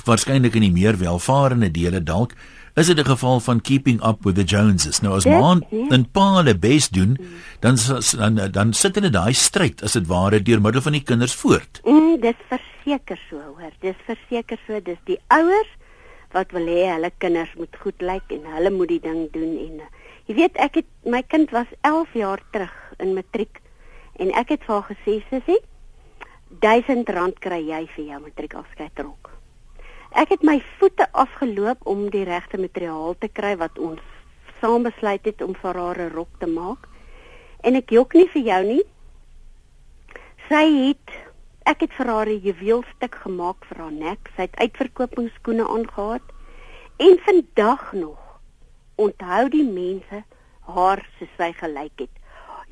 waarskynlik 0.07 0.57
in 0.59 0.69
die 0.69 0.75
meer 0.75 0.99
welvarende 1.01 1.71
dele 1.71 2.01
dalk, 2.03 2.35
is 2.77 2.87
dit 2.87 2.99
'n 2.99 3.05
geval 3.05 3.41
van 3.41 3.61
keeping 3.61 3.99
up 4.07 4.25
with 4.25 4.35
the 4.35 4.45
Joneses. 4.45 5.01
Nou 5.01 5.17
as 5.17 5.25
man 5.25 5.65
en 5.91 6.11
pa 6.11 6.37
hulle 6.37 6.55
bes 6.55 6.89
doen, 6.89 7.19
dan 7.61 7.77
dan 8.17 8.51
dan 8.53 8.73
sit 8.73 8.95
hulle 8.95 9.11
daai 9.11 9.33
stryd 9.33 9.83
as 9.83 9.93
dit 9.93 10.07
ware 10.07 10.43
deur 10.43 10.61
middel 10.61 10.81
van 10.81 10.93
die 10.93 11.03
kinders 11.03 11.35
voort. 11.35 11.81
Mm, 11.85 12.21
dis 12.21 12.39
verseker 12.49 13.19
so, 13.29 13.37
hoor. 13.37 13.73
Dis 13.81 13.97
verseker 14.07 14.59
so, 14.67 14.81
dis 14.81 14.99
die 15.05 15.19
ouers 15.29 15.69
wat 16.33 16.53
wil 16.53 16.67
hê 16.67 16.87
hulle 16.95 17.11
kinders 17.19 17.51
moet 17.59 17.77
goed 17.83 18.01
lyk 18.01 18.31
en 18.31 18.45
hulle 18.55 18.71
moet 18.71 18.89
die 18.89 19.01
ding 19.03 19.27
doen 19.33 19.59
en 19.59 19.81
jy 20.31 20.37
weet 20.39 20.59
ek 20.63 20.77
het 20.79 20.87
my 21.11 21.25
kind 21.27 21.51
was 21.51 21.67
11 21.83 22.13
jaar 22.15 22.41
terug 22.55 22.75
in 23.03 23.17
matriek 23.17 23.59
en 24.23 24.29
ek 24.39 24.53
het 24.55 24.63
vir 24.63 24.77
haar 24.77 24.87
gesê 24.87 25.15
sussie 25.27 25.59
1000 26.63 27.11
rand 27.17 27.41
kry 27.43 27.59
jy 27.67 27.81
vir 27.97 28.05
jou 28.13 28.21
matriek 28.23 28.55
afskeidrok. 28.61 29.33
Ek 30.15 30.31
het 30.31 30.47
my 30.47 30.61
voete 30.79 31.09
afgeloop 31.19 31.83
om 31.83 32.07
die 32.15 32.23
regte 32.29 32.63
materiaal 32.63 33.19
te 33.19 33.27
kry 33.41 33.57
wat 33.59 33.83
ons 33.83 34.07
saam 34.63 34.87
besluit 34.87 35.27
het 35.27 35.43
om 35.43 35.59
vir 35.59 35.83
haar 35.83 35.99
'n 35.99 36.15
rok 36.15 36.31
te 36.39 36.47
maak. 36.47 36.87
En 37.67 37.75
ek 37.75 37.91
jok 37.91 38.15
nie 38.15 38.29
vir 38.29 38.43
jou 38.43 38.63
nie. 38.65 38.85
Sy 40.49 40.65
het 40.87 41.11
ek 41.67 41.81
het 41.81 41.93
vir 41.99 42.07
haar 42.07 42.29
'n 42.29 42.43
juweelstuk 42.47 43.15
gemaak 43.27 43.65
vir 43.65 43.79
haar 43.83 43.93
nek. 43.93 44.31
Sy 44.37 44.43
het 44.43 44.57
uitverkopingsskoene 44.57 45.67
aangetree. 45.67 46.23
En 46.99 47.19
vandag 47.19 47.93
nog 47.93 48.30
onthou 49.01 49.49
die 49.53 49.67
mense 49.67 50.25
haar 50.71 51.05
soos 51.19 51.33
sy 51.39 51.51
gelyk 51.59 52.05
het. 52.05 52.13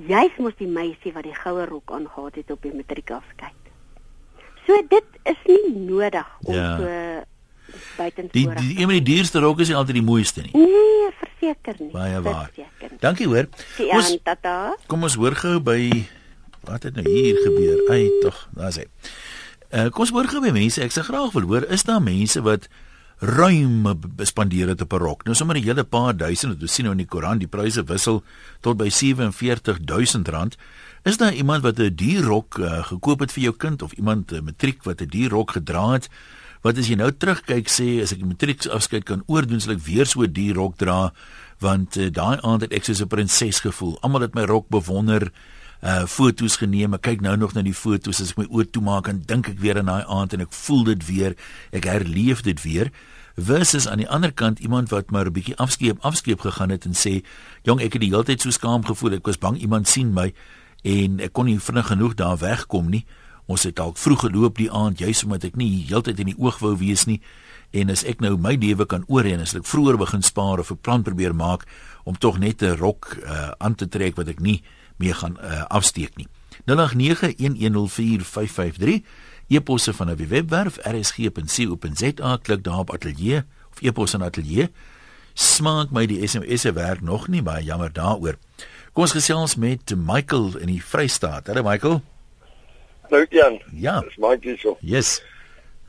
Jy's 0.08 0.36
mos 0.38 0.54
die 0.60 0.70
meisie 0.70 1.12
wat 1.14 1.26
die 1.26 1.34
goue 1.34 1.64
rok 1.66 1.90
aangetree 1.96 2.44
het 2.44 2.52
op 2.54 2.62
die 2.62 2.74
matriekafskeid. 2.74 3.56
So 4.66 4.78
dit 4.90 5.18
is 5.24 5.40
nie 5.48 5.74
nodig 5.88 6.28
om 6.44 6.54
ja. 6.54 6.70
so 6.78 7.26
buiten 7.96 8.28
die 8.32 8.44
die 8.60 8.76
een 8.78 8.86
van 8.88 8.96
die 8.98 9.06
duurste 9.08 9.40
rokke 9.40 9.64
is 9.64 9.72
nie 9.72 9.76
altyd 9.76 9.98
die 9.98 10.04
mooiste 10.04 10.44
nie. 10.44 10.52
Nee, 10.54 11.08
verseker 11.18 11.80
nie. 11.80 11.90
Baie 11.92 12.20
waar. 12.22 12.50
Dankie 13.00 13.26
hoor. 13.28 13.48
Ons 13.96 14.14
tata. 14.22 14.76
Kom 14.86 15.08
ons 15.08 15.16
hoor 15.20 15.36
gou 15.40 15.56
by 15.64 15.80
wat 16.68 16.84
het 16.84 16.98
nou 17.00 17.06
hier 17.08 17.38
gebeur? 17.46 17.80
Ai 17.92 18.08
tog, 18.22 18.44
daar's 18.56 18.80
hy. 18.80 18.86
Uh, 19.68 19.88
kom 19.92 20.04
ons 20.04 20.12
hoor 20.16 20.28
gou 20.30 20.42
by 20.44 20.52
mense. 20.54 20.80
Ek 20.84 20.94
sê 20.94 21.04
graag 21.06 21.32
wil 21.36 21.48
hoor, 21.48 21.66
is 21.72 21.86
daar 21.88 22.04
mense 22.04 22.42
wat 22.44 22.68
ruim 23.18 23.82
bespandeer 24.16 24.68
het 24.68 24.80
op 24.80 24.92
'n 24.92 24.96
rok? 24.96 25.24
Nou 25.24 25.34
sommer 25.34 25.56
'n 25.56 25.62
hele 25.62 25.84
paar 25.84 26.16
duisend, 26.16 26.62
ons 26.62 26.74
sien 26.74 26.84
nou 26.84 26.92
in 26.92 27.04
die 27.04 27.06
koerant, 27.06 27.40
die 27.40 27.48
pryse 27.48 27.84
wissel 27.84 28.22
tot 28.60 28.76
by 28.76 28.90
47000 28.90 30.28
rand. 30.28 30.56
Is 31.02 31.16
daar 31.16 31.32
iemand 31.32 31.62
wat 31.62 31.78
'n 31.78 31.94
duur 31.94 32.22
rok 32.22 32.58
uh, 32.58 32.84
gekoop 32.84 33.20
het 33.20 33.32
vir 33.32 33.42
jou 33.42 33.56
kind 33.56 33.82
of 33.82 33.92
iemand 33.92 34.32
uh, 34.32 34.40
matriek 34.40 34.82
wat 34.82 35.00
'n 35.00 35.08
duur 35.08 35.30
rok 35.30 35.50
gedra 35.50 35.92
het? 35.92 36.08
Wat 36.62 36.78
as 36.78 36.88
jy 36.88 36.94
nou 36.94 37.12
terugkyk 37.12 37.68
sê 37.68 38.02
as 38.02 38.12
ek 38.12 38.18
die 38.18 38.26
matriek 38.26 38.66
afskeid 38.66 39.04
kan 39.04 39.22
oordoen, 39.26 39.60
sal 39.60 39.72
ek 39.72 39.86
weer 39.86 40.06
so 40.06 40.22
'n 40.22 40.32
duur 40.32 40.54
rok 40.54 40.76
dra 40.76 41.12
want 41.58 41.96
uh, 41.96 42.10
daai 42.10 42.38
aand 42.40 42.60
het 42.60 42.72
ek 42.72 42.84
soos 42.84 43.00
'n 43.00 43.06
prinses 43.06 43.60
gevoel. 43.60 43.98
Almal 44.00 44.20
het 44.20 44.34
my 44.34 44.42
rok 44.42 44.68
bewonder 44.68 45.32
uh 45.82 46.06
foto's 46.06 46.56
geneem. 46.58 46.94
Ek 46.94 47.04
kyk 47.06 47.20
nou 47.22 47.36
nog 47.36 47.54
na 47.54 47.62
die 47.62 47.76
foto's 47.76 48.20
as 48.20 48.32
ek 48.34 48.40
my 48.42 48.46
oë 48.50 48.70
toemaak 48.74 49.08
en 49.08 49.22
dink 49.26 49.48
ek 49.52 49.60
weer 49.62 49.78
aan 49.78 49.90
daai 49.90 50.04
aand 50.04 50.34
en 50.34 50.42
ek 50.46 50.52
voel 50.64 50.84
dit 50.90 51.06
weer. 51.06 51.36
Ek 51.70 51.86
herleef 51.86 52.42
dit 52.42 52.62
weer. 52.62 52.90
Versus 53.38 53.86
aan 53.86 54.02
die 54.02 54.08
ander 54.10 54.32
kant 54.34 54.58
iemand 54.58 54.90
wat 54.90 55.12
maar 55.14 55.26
'n 55.26 55.32
bietjie 55.32 55.56
afskeep 55.56 56.02
afskeep 56.02 56.40
gegaan 56.40 56.70
het 56.70 56.84
en 56.84 56.94
sê, 56.94 57.22
"Jong, 57.62 57.80
ek 57.80 57.92
het 57.92 58.02
die 58.02 58.10
hele 58.10 58.24
tyd 58.24 58.40
so 58.40 58.50
skaam 58.50 58.84
gevoel. 58.84 59.12
Ek 59.12 59.26
was 59.26 59.38
bang 59.38 59.58
iemand 59.58 59.88
sien 59.88 60.12
my 60.12 60.32
en 60.82 61.20
ek 61.20 61.32
kon 61.32 61.44
nie 61.44 61.58
vinnig 61.58 61.86
genoeg 61.86 62.14
daar 62.14 62.38
wegkom 62.38 62.90
nie. 62.90 63.04
Ons 63.46 63.62
het 63.62 63.76
dalk 63.76 63.96
vroeg 63.96 64.20
geloop 64.20 64.56
die 64.56 64.70
aand, 64.70 64.98
juis 64.98 65.24
omdat 65.24 65.44
ek 65.44 65.56
nie 65.56 65.86
heeltyd 65.88 66.18
in 66.18 66.26
die 66.26 66.38
oog 66.38 66.58
wou 66.58 66.76
wees 66.76 67.04
nie." 67.06 67.20
En 67.70 67.90
as 67.90 68.04
ek 68.04 68.20
nou 68.20 68.36
my 68.36 68.56
lewe 68.56 68.86
kan 68.86 69.04
oorheen 69.08 69.40
as 69.40 69.54
ek 69.54 69.66
vroeër 69.68 69.98
begin 70.00 70.22
spaar 70.22 70.58
of 70.58 70.70
'n 70.70 70.80
plan 70.80 71.02
probeer 71.02 71.34
maak 71.34 71.66
om 72.04 72.18
tog 72.18 72.38
net 72.38 72.62
'n 72.62 72.76
rok 72.76 73.16
uh, 73.24 73.50
aan 73.58 73.74
te 73.74 73.88
trek 73.88 74.16
wat 74.16 74.28
ek 74.28 74.40
nie 74.40 74.62
mee 74.98 75.14
gaan 75.14 75.38
uh, 75.40 75.64
afsteek 75.66 76.16
nie. 76.16 76.28
0891104553 76.68 76.72
eposse 79.48 79.94
van 79.94 80.10
'n 80.10 80.28
webwerf 80.28 80.76
rsg.co.za 80.76 82.38
klik 82.42 82.64
daar 82.64 82.78
op 82.78 82.92
ateljee 82.92 83.42
of 83.70 83.82
epos 83.82 84.14
in 84.14 84.22
ateljee. 84.22 84.70
Smaak 85.32 85.90
my 85.90 86.06
die 86.06 86.26
SMS 86.26 86.60
se 86.60 86.72
werk 86.72 87.00
nog 87.00 87.28
nie 87.28 87.42
baie 87.42 87.64
jammer 87.64 87.92
daaroor. 87.92 88.34
Kom 88.92 89.02
ons 89.02 89.12
gesels 89.12 89.56
met 89.56 89.94
Michael 89.96 90.58
in 90.58 90.66
die 90.66 90.84
Vrystaat. 90.84 91.46
Hallo 91.46 91.62
Michael. 91.62 92.02
Nou 93.08 93.26
Jan. 93.30 93.62
Ja. 93.72 94.00
Dis 94.00 94.16
Michael 94.16 94.56
so. 94.58 94.76
Yes. 94.80 95.22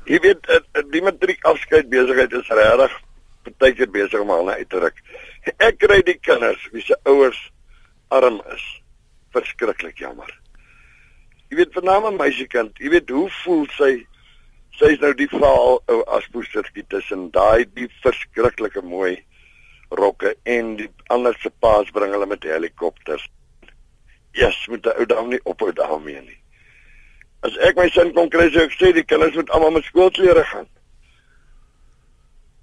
Jy 0.05 0.19
weet 0.19 0.63
die 0.91 1.01
matriek 1.01 1.43
afskeid 1.43 1.89
besigheid 1.89 2.31
is 2.33 2.47
regtig 2.47 3.01
partykeer 3.43 3.89
besig 3.89 4.19
om 4.19 4.31
aan 4.31 4.49
uit 4.49 4.69
te 4.69 4.79
ruk. 4.79 5.01
Ek 5.57 5.77
kry 5.77 6.01
die 6.05 6.19
kinders 6.21 6.69
wie 6.71 6.81
se 6.81 6.97
ouers 7.03 7.51
arm 8.07 8.41
is 8.53 8.78
verskriklik 9.35 9.99
jammer. 10.01 10.29
Jy 11.49 11.57
weet 11.57 11.73
vername 11.73 12.11
meisiekind, 12.13 12.77
jy 12.77 12.91
weet 12.93 13.09
hoe 13.13 13.27
voel 13.43 13.65
sy? 13.77 13.93
Sy 14.79 14.93
is 14.93 15.01
nou 15.01 15.11
die 15.17 15.27
verhaal 15.27 15.79
ou 15.91 15.99
as 16.15 16.27
poestertjie 16.31 16.85
tussen 16.93 17.27
daai 17.35 17.65
die 17.75 17.89
verskriklike 18.03 18.83
mooi 18.85 19.17
rokke 19.97 20.35
en 20.45 20.75
die 20.77 20.87
ander 21.09 21.35
se 21.41 21.49
paas 21.59 21.89
bring 21.91 22.13
hulle 22.13 22.27
met 22.29 22.45
helikopters. 22.45 23.25
Yes, 24.37 24.59
moet 24.69 24.85
die 24.85 24.93
ou 24.93 25.07
dame 25.09 25.33
nie 25.33 25.41
ophou 25.49 25.73
daarmee 25.75 26.21
nie. 26.21 26.37
As 27.43 27.55
ek 27.65 27.79
my 27.79 27.87
sin 27.91 28.13
kon 28.13 28.29
kry, 28.31 28.49
sou 28.53 28.67
ek 28.67 28.77
sê 28.77 28.93
die 28.95 29.05
kinders 29.07 29.35
moet 29.39 29.49
almal 29.55 29.77
met 29.79 29.87
skoolklere 29.89 30.45
gaan. 30.51 30.69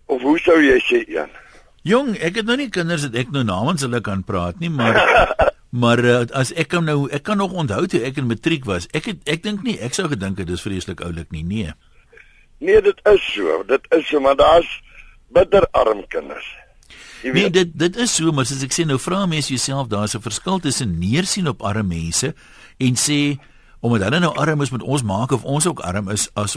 Of 0.07 0.22
hoe 0.22 0.38
sou 0.38 0.61
jy 0.62 0.79
sê, 0.87 1.02
Jan? 1.11 1.33
Jong, 1.87 2.14
ek 2.22 2.40
het 2.40 2.48
nou 2.48 2.57
nie 2.59 2.70
kinders 2.70 3.07
dat 3.09 3.18
ek 3.24 3.35
nou 3.35 3.42
namens 3.46 3.83
hulle 3.87 4.00
kan 4.05 4.22
praat 4.26 4.59
nie, 4.62 4.70
maar 4.70 4.98
Maar 5.70 6.05
uh, 6.05 6.20
as 6.31 6.52
ek 6.52 6.68
kan 6.68 6.85
nou 6.85 7.09
ek 7.11 7.22
kan 7.26 7.37
nog 7.37 7.52
onthou 7.52 7.87
toe 7.87 8.00
ek 8.07 8.16
in 8.16 8.26
matriek 8.31 8.64
was. 8.64 8.87
Ek 8.94 9.11
het 9.11 9.29
ek 9.29 9.42
dink 9.42 9.62
nie 9.66 9.79
ek 9.83 9.94
sou 9.94 10.07
gedink 10.09 10.37
dit 10.37 10.50
is 10.50 10.62
vreeslik 10.62 11.02
oulik 11.05 11.31
nie. 11.35 11.44
Nee. 11.44 11.74
Nee, 12.59 12.81
dit 12.81 13.00
is 13.05 13.33
so. 13.35 13.62
Dit 13.68 13.85
is 13.92 14.07
so, 14.09 14.20
maar 14.20 14.37
daar's 14.37 14.68
bitter 15.29 15.66
arm 15.70 16.07
kinders. 16.09 16.46
Nee, 17.22 17.50
dit 17.50 17.79
dit 17.79 17.96
is 17.96 18.14
so, 18.14 18.33
maar 18.33 18.46
as 18.46 18.62
ek 18.64 18.72
sê 18.72 18.87
nou 18.87 18.98
vra 19.02 19.24
mense 19.26 19.50
jouself, 19.50 19.88
daar's 19.88 20.14
'n 20.14 20.22
verskil 20.22 20.59
tussen 20.59 20.98
neersien 20.98 21.48
op 21.48 21.62
arme 21.62 21.83
mense 21.83 22.35
en 22.79 22.94
sê 22.94 23.38
omdat 23.81 24.09
hulle 24.09 24.20
nou 24.20 24.35
arm 24.35 24.62
is 24.62 24.70
met 24.70 24.83
ons 24.83 25.02
maak 25.02 25.33
of 25.33 25.44
ons 25.44 25.66
ook 25.66 25.81
arm 25.81 26.09
is 26.09 26.31
as 26.35 26.57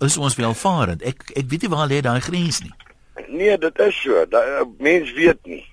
is 0.00 0.16
ons 0.16 0.34
welvarend. 0.34 1.02
Ek 1.02 1.30
ek 1.34 1.48
weet 1.48 1.62
nie 1.62 1.70
waar 1.70 1.88
lê 1.88 2.00
daai 2.00 2.20
grens 2.20 2.62
nie. 2.62 2.74
Nee, 3.28 3.58
dit 3.58 3.78
is 3.78 4.02
so. 4.02 4.26
Daai 4.26 4.64
mens 4.78 5.12
weet 5.12 5.46
nie. 5.46 5.64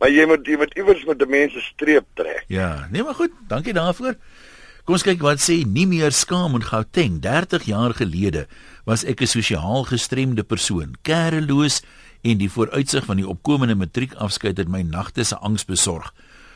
Maar 0.00 0.10
jy 0.10 0.24
moet 0.26 0.46
jy 0.48 0.56
moet 0.56 0.76
iewers 0.80 1.04
met 1.04 1.18
die 1.20 1.28
mense 1.28 1.60
streep 1.60 2.06
trek. 2.16 2.44
Ja, 2.48 2.88
nee 2.90 3.04
maar 3.04 3.18
goed, 3.18 3.32
dankie 3.48 3.76
daarvoor. 3.76 4.16
Kom 4.88 4.96
ons 4.96 5.04
kyk 5.04 5.20
wat 5.20 5.42
sê 5.44 5.60
nie 5.68 5.84
meer 5.86 6.14
skaam 6.16 6.56
en 6.56 6.64
Gauteng 6.64 7.18
30 7.20 7.68
jaar 7.68 7.92
gelede 7.94 8.46
was 8.88 9.04
ek 9.04 9.20
'n 9.20 9.28
sosiaal 9.28 9.84
gestremde 9.84 10.42
persoon, 10.42 10.96
kerreloos 11.02 11.82
en 12.22 12.38
die 12.38 12.50
vooruitsig 12.50 13.04
van 13.04 13.16
die 13.16 13.28
opkomende 13.28 13.74
matriekafskeid 13.74 14.56
het 14.56 14.68
my 14.68 14.82
nagte 14.82 15.24
se 15.24 15.36
angs 15.36 15.64
besorg. 15.64 16.14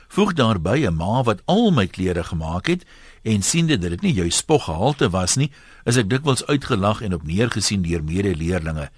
Voeg 0.08 0.32
daarby 0.32 0.86
'n 0.86 0.96
ma 0.96 1.22
wat 1.22 1.42
al 1.44 1.70
my 1.70 1.86
klere 1.86 2.24
gemaak 2.24 2.66
het 2.66 2.84
en 3.22 3.42
siende 3.42 3.78
dat 3.78 3.90
dit 3.90 4.02
nie 4.02 4.12
jou 4.12 4.30
spoggehalte 4.30 5.10
was 5.10 5.36
nie, 5.36 5.50
is 5.84 5.96
ek 5.96 6.08
dikwels 6.08 6.46
uitgelag 6.46 7.02
en 7.02 7.14
op 7.14 7.22
neergesien 7.22 7.82
deur 7.82 8.02
medeleerlinge. 8.04 8.90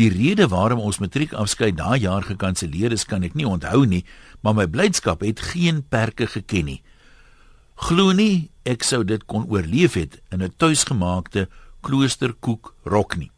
Die 0.00 0.08
rede 0.08 0.46
waarom 0.48 0.80
ons 0.80 0.96
matriekafskeid 1.02 1.76
daai 1.76 1.98
jaar 2.00 2.24
gekanselleer 2.24 2.94
is, 2.96 3.04
kan 3.04 3.26
ek 3.26 3.34
nie 3.36 3.44
onthou 3.44 3.82
nie, 3.84 4.00
maar 4.40 4.54
my 4.56 4.64
blydskap 4.64 5.20
het 5.26 5.42
geen 5.52 5.82
perke 5.92 6.24
geken 6.30 6.70
nie. 6.70 6.78
Glo 7.88 8.14
nie 8.16 8.48
ek 8.64 8.84
sou 8.84 9.02
dit 9.04 9.20
kon 9.28 9.44
oorleef 9.48 9.98
het 10.00 10.16
in 10.32 10.40
'n 10.42 10.52
tuisgemaakte 10.56 11.48
kloosterkoek 11.84 12.74
rok 12.84 13.16
nie. 13.16 13.30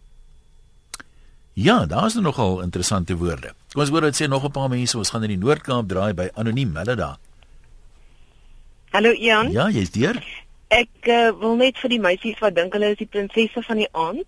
Ja, 1.54 1.86
daar's 1.86 2.14
nogal 2.14 2.62
interessante 2.62 3.16
woorde. 3.16 3.54
Kom 3.72 3.82
ons 3.82 3.90
hoor 3.90 4.02
wat 4.02 4.14
sê 4.14 4.28
nog 4.28 4.44
'n 4.44 4.50
paar 4.50 4.68
mense. 4.68 4.98
Ons 4.98 5.10
gaan 5.10 5.22
in 5.22 5.28
die 5.28 5.44
Noord-Kaap 5.46 5.88
draai 5.88 6.14
by 6.14 6.30
Anoniem. 6.34 6.76
Hulle 6.76 6.94
daar. 6.96 7.18
Hallo 8.90 9.10
Ian. 9.10 9.50
Ja, 9.50 9.68
jy's 9.68 9.90
deur. 9.90 10.16
Ek 10.68 10.88
uh, 11.06 11.32
wil 11.40 11.56
net 11.56 11.78
vir 11.78 11.88
die 11.88 12.00
meisies 12.00 12.38
wat 12.38 12.54
dink 12.54 12.72
hulle 12.72 12.90
is 12.90 12.98
die 12.98 13.06
prinsesse 13.06 13.62
van 13.62 13.76
die 13.76 13.88
aand 13.92 14.26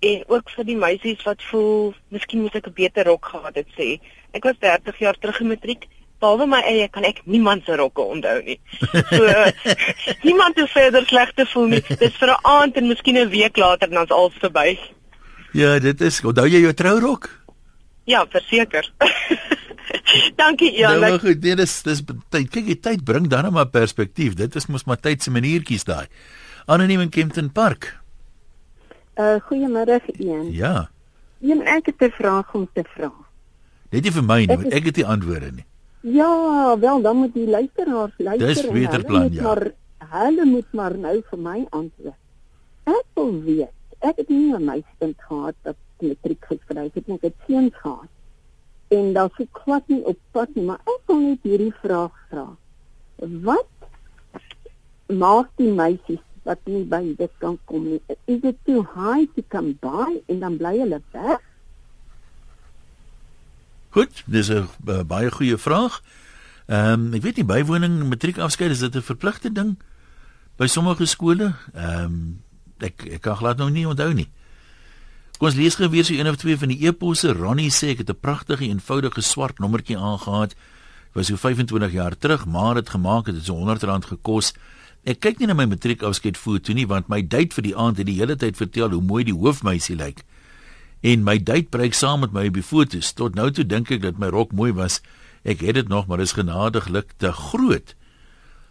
en 0.00 0.24
ook 0.26 0.50
vir 0.54 0.64
die 0.64 0.76
meisies 0.76 1.22
wat 1.26 1.42
voel 1.50 1.94
miskien 2.14 2.42
moet 2.42 2.54
ek 2.54 2.66
'n 2.66 2.74
beter 2.74 3.04
rok 3.04 3.24
gehad 3.26 3.54
het 3.54 3.70
sê. 3.78 4.00
Ek 4.32 4.44
was 4.44 4.58
30 4.60 4.98
jaar 4.98 5.16
terug 5.18 5.40
in 5.40 5.48
matriek. 5.48 5.86
Behalwe 6.20 6.46
my 6.46 6.60
eie 6.66 6.88
kan 6.88 7.04
ek 7.04 7.22
niemand 7.24 7.64
se 7.64 7.76
rokke 7.76 8.02
onthou 8.02 8.42
nie. 8.42 8.60
So 9.10 9.26
niemand 10.28 10.56
het 10.56 10.70
verder 10.70 11.06
sleg 11.06 11.32
te 11.34 11.46
voel 11.46 11.66
nie. 11.66 11.82
Dis 11.98 12.16
vir 12.16 12.28
'n 12.28 12.42
aand 12.42 12.76
en 12.76 12.88
miskien 12.88 13.16
'n 13.16 13.28
week 13.28 13.56
later 13.56 13.90
dan's 13.90 14.10
alles 14.10 14.34
verby. 14.38 14.78
Ja, 15.52 15.78
dit 15.78 16.00
is. 16.00 16.24
Onthou 16.24 16.46
jy 16.46 16.60
jou 16.60 16.74
trourok? 16.74 17.30
Ja, 18.04 18.26
verseker. 18.26 18.90
Dankie 20.36 20.72
Jan. 20.78 21.00
Nou 21.00 21.10
maar 21.10 21.20
goed, 21.20 21.40
nee, 21.40 21.56
dis 21.56 21.82
dis 21.82 22.02
tyd. 22.28 22.50
Kyk, 22.50 22.66
die 22.66 22.80
tyd 22.80 23.04
bring 23.04 23.28
dan 23.28 23.52
maar 23.52 23.68
perspektief. 23.68 24.34
Dit 24.34 24.56
is 24.56 24.66
mos 24.66 24.84
maar 24.84 25.00
tyd 25.00 25.22
se 25.22 25.30
maniertjies 25.30 25.84
daai. 25.84 26.06
Anoniem 26.66 27.00
in 27.00 27.10
Kempton 27.10 27.52
Park. 27.52 27.98
Uh 29.18 29.40
goeiemôre 29.48 30.00
een. 30.06 30.52
Ja. 30.52 30.90
Een 31.40 31.62
ek 31.66 31.86
het 31.86 32.00
'n 32.00 32.10
vraag 32.10 32.54
om 32.54 32.68
te 32.72 32.84
vra. 32.84 33.12
Net 33.90 34.02
nie 34.02 34.12
vir 34.12 34.24
my 34.24 34.38
nie, 34.38 34.50
Ek 34.50 34.60
want 34.60 34.72
ek 34.72 34.84
het 34.84 34.96
nie 34.96 35.06
antwoorde 35.06 35.50
nie. 35.52 35.64
Ja, 36.00 36.78
wel 36.78 37.00
dan 37.00 37.16
moet 37.16 37.34
die 37.34 37.48
luisteraars 37.48 38.12
luister. 38.16 38.46
Dis 38.46 38.70
beter 38.70 39.04
plan, 39.04 39.32
ja. 39.32 39.42
Maar 39.42 39.72
hulle 39.98 40.44
moet 40.44 40.72
maar 40.72 40.98
nou 40.98 41.22
vir 41.30 41.38
my 41.38 41.66
antwoord. 41.70 42.20
Ek 42.84 43.04
wil 43.14 43.42
weet. 43.42 43.74
Ek 43.98 44.16
het 44.16 44.28
nie 44.28 44.54
'n 44.54 44.64
meisiekind 44.64 45.18
gehad 45.18 45.54
wat 45.62 45.76
matriek 45.98 46.44
geskryf 46.44 46.94
het 46.94 47.06
nie. 47.06 47.16
Ek 47.16 47.22
het 47.22 47.34
seuns 47.46 47.74
gehad. 47.74 48.10
En 48.88 49.12
daar 49.12 49.30
sou 49.36 49.48
kwat 49.52 49.82
nie 49.88 50.04
op 50.04 50.18
pad 50.30 50.48
nie, 50.54 50.64
maar 50.64 50.80
ek 50.84 51.00
wil 51.06 51.20
net 51.20 51.38
hierdie 51.42 51.74
vraag 51.82 52.14
vra. 52.30 52.56
Wat 53.16 53.66
maak 55.06 55.48
die 55.56 55.72
meisies 55.72 56.24
wat 56.48 56.64
nie 56.64 56.84
by 56.88 57.02
dit 57.18 57.32
kan 57.42 57.58
kom 57.68 57.84
nie? 57.84 58.00
Is 58.24 58.42
it 58.42 58.56
too 58.64 58.86
high 58.94 59.28
to 59.36 59.44
come 59.52 59.76
by 59.82 60.16
en 60.32 60.40
dan 60.40 60.56
bly 60.60 60.74
hulle 60.80 61.02
weg? 61.12 61.44
Goed, 63.96 64.24
dis 64.26 64.48
'n 64.48 64.68
uh, 64.86 65.02
baie 65.04 65.30
goeie 65.30 65.58
vraag. 65.58 66.00
Ehm 66.66 67.08
um, 67.08 67.14
ek 67.14 67.22
weet 67.22 67.36
nie 67.36 67.48
bywoning 67.48 68.08
matriekafskeid 68.08 68.70
is 68.70 68.84
dit 68.84 68.96
'n 68.96 69.02
verpligte 69.02 69.52
ding 69.52 69.78
by 70.56 70.66
sommige 70.66 71.06
skole? 71.06 71.54
Ehm 71.74 72.04
um, 72.04 72.42
ek 72.78 73.06
ek 73.06 73.20
kan 73.20 73.36
glad 73.36 73.56
nou 73.56 73.70
nie 73.70 73.88
onthou 73.88 74.12
nie. 74.12 74.28
Kom 75.38 75.48
ons 75.48 75.56
lees 75.56 75.74
gou 75.74 75.88
weer 75.88 76.04
so 76.04 76.14
een 76.14 76.28
of 76.28 76.36
twee 76.36 76.58
van 76.58 76.68
die 76.68 76.86
eposse. 76.86 77.32
Ronnie 77.32 77.70
sê 77.70 77.94
ek 77.94 77.98
het 77.98 78.10
'n 78.10 78.20
pragtige 78.20 78.64
eenvoudige 78.64 79.20
swart 79.20 79.58
nommertjie 79.58 79.98
aangetree. 79.98 80.56
Was 81.14 81.26
so 81.26 81.36
25 81.36 81.92
jaar 81.92 82.16
terug, 82.18 82.46
maar 82.46 82.74
dit 82.74 82.88
gemaak 82.88 83.26
het 83.26 83.34
dit 83.34 83.44
so 83.44 83.54
R100 83.54 84.06
gekos. 84.06 84.52
Ek 85.08 85.22
kyk 85.24 85.38
nie 85.40 85.46
na 85.48 85.54
my 85.56 85.64
matriekafskeid 85.64 86.36
foto 86.36 86.74
nie 86.76 86.84
want 86.88 87.06
my 87.08 87.22
date 87.24 87.56
vir 87.56 87.64
die 87.64 87.76
aand 87.80 87.96
het 87.96 88.08
die 88.10 88.18
hele 88.18 88.34
tyd 88.36 88.58
vertel 88.60 88.92
hoe 88.92 89.00
mooi 89.00 89.22
die 89.24 89.36
hoofmeisie 89.36 89.96
lyk. 89.96 90.20
En 91.00 91.22
my 91.24 91.38
date 91.40 91.72
breek 91.72 91.94
saam 91.96 92.20
met 92.26 92.34
my 92.34 92.48
op 92.50 92.58
die 92.58 92.66
foto's. 92.66 93.14
Tot 93.16 93.38
nou 93.38 93.46
toe 93.54 93.64
dink 93.64 93.88
ek 93.94 94.02
dat 94.02 94.18
my 94.20 94.28
rok 94.34 94.52
mooi 94.52 94.68
was. 94.76 94.98
Ek 95.48 95.62
het 95.64 95.78
dit 95.78 95.88
nog, 95.88 96.10
maar 96.10 96.20
is 96.20 96.36
genadiglik 96.36 97.14
te 97.22 97.32
groot. 97.32 97.94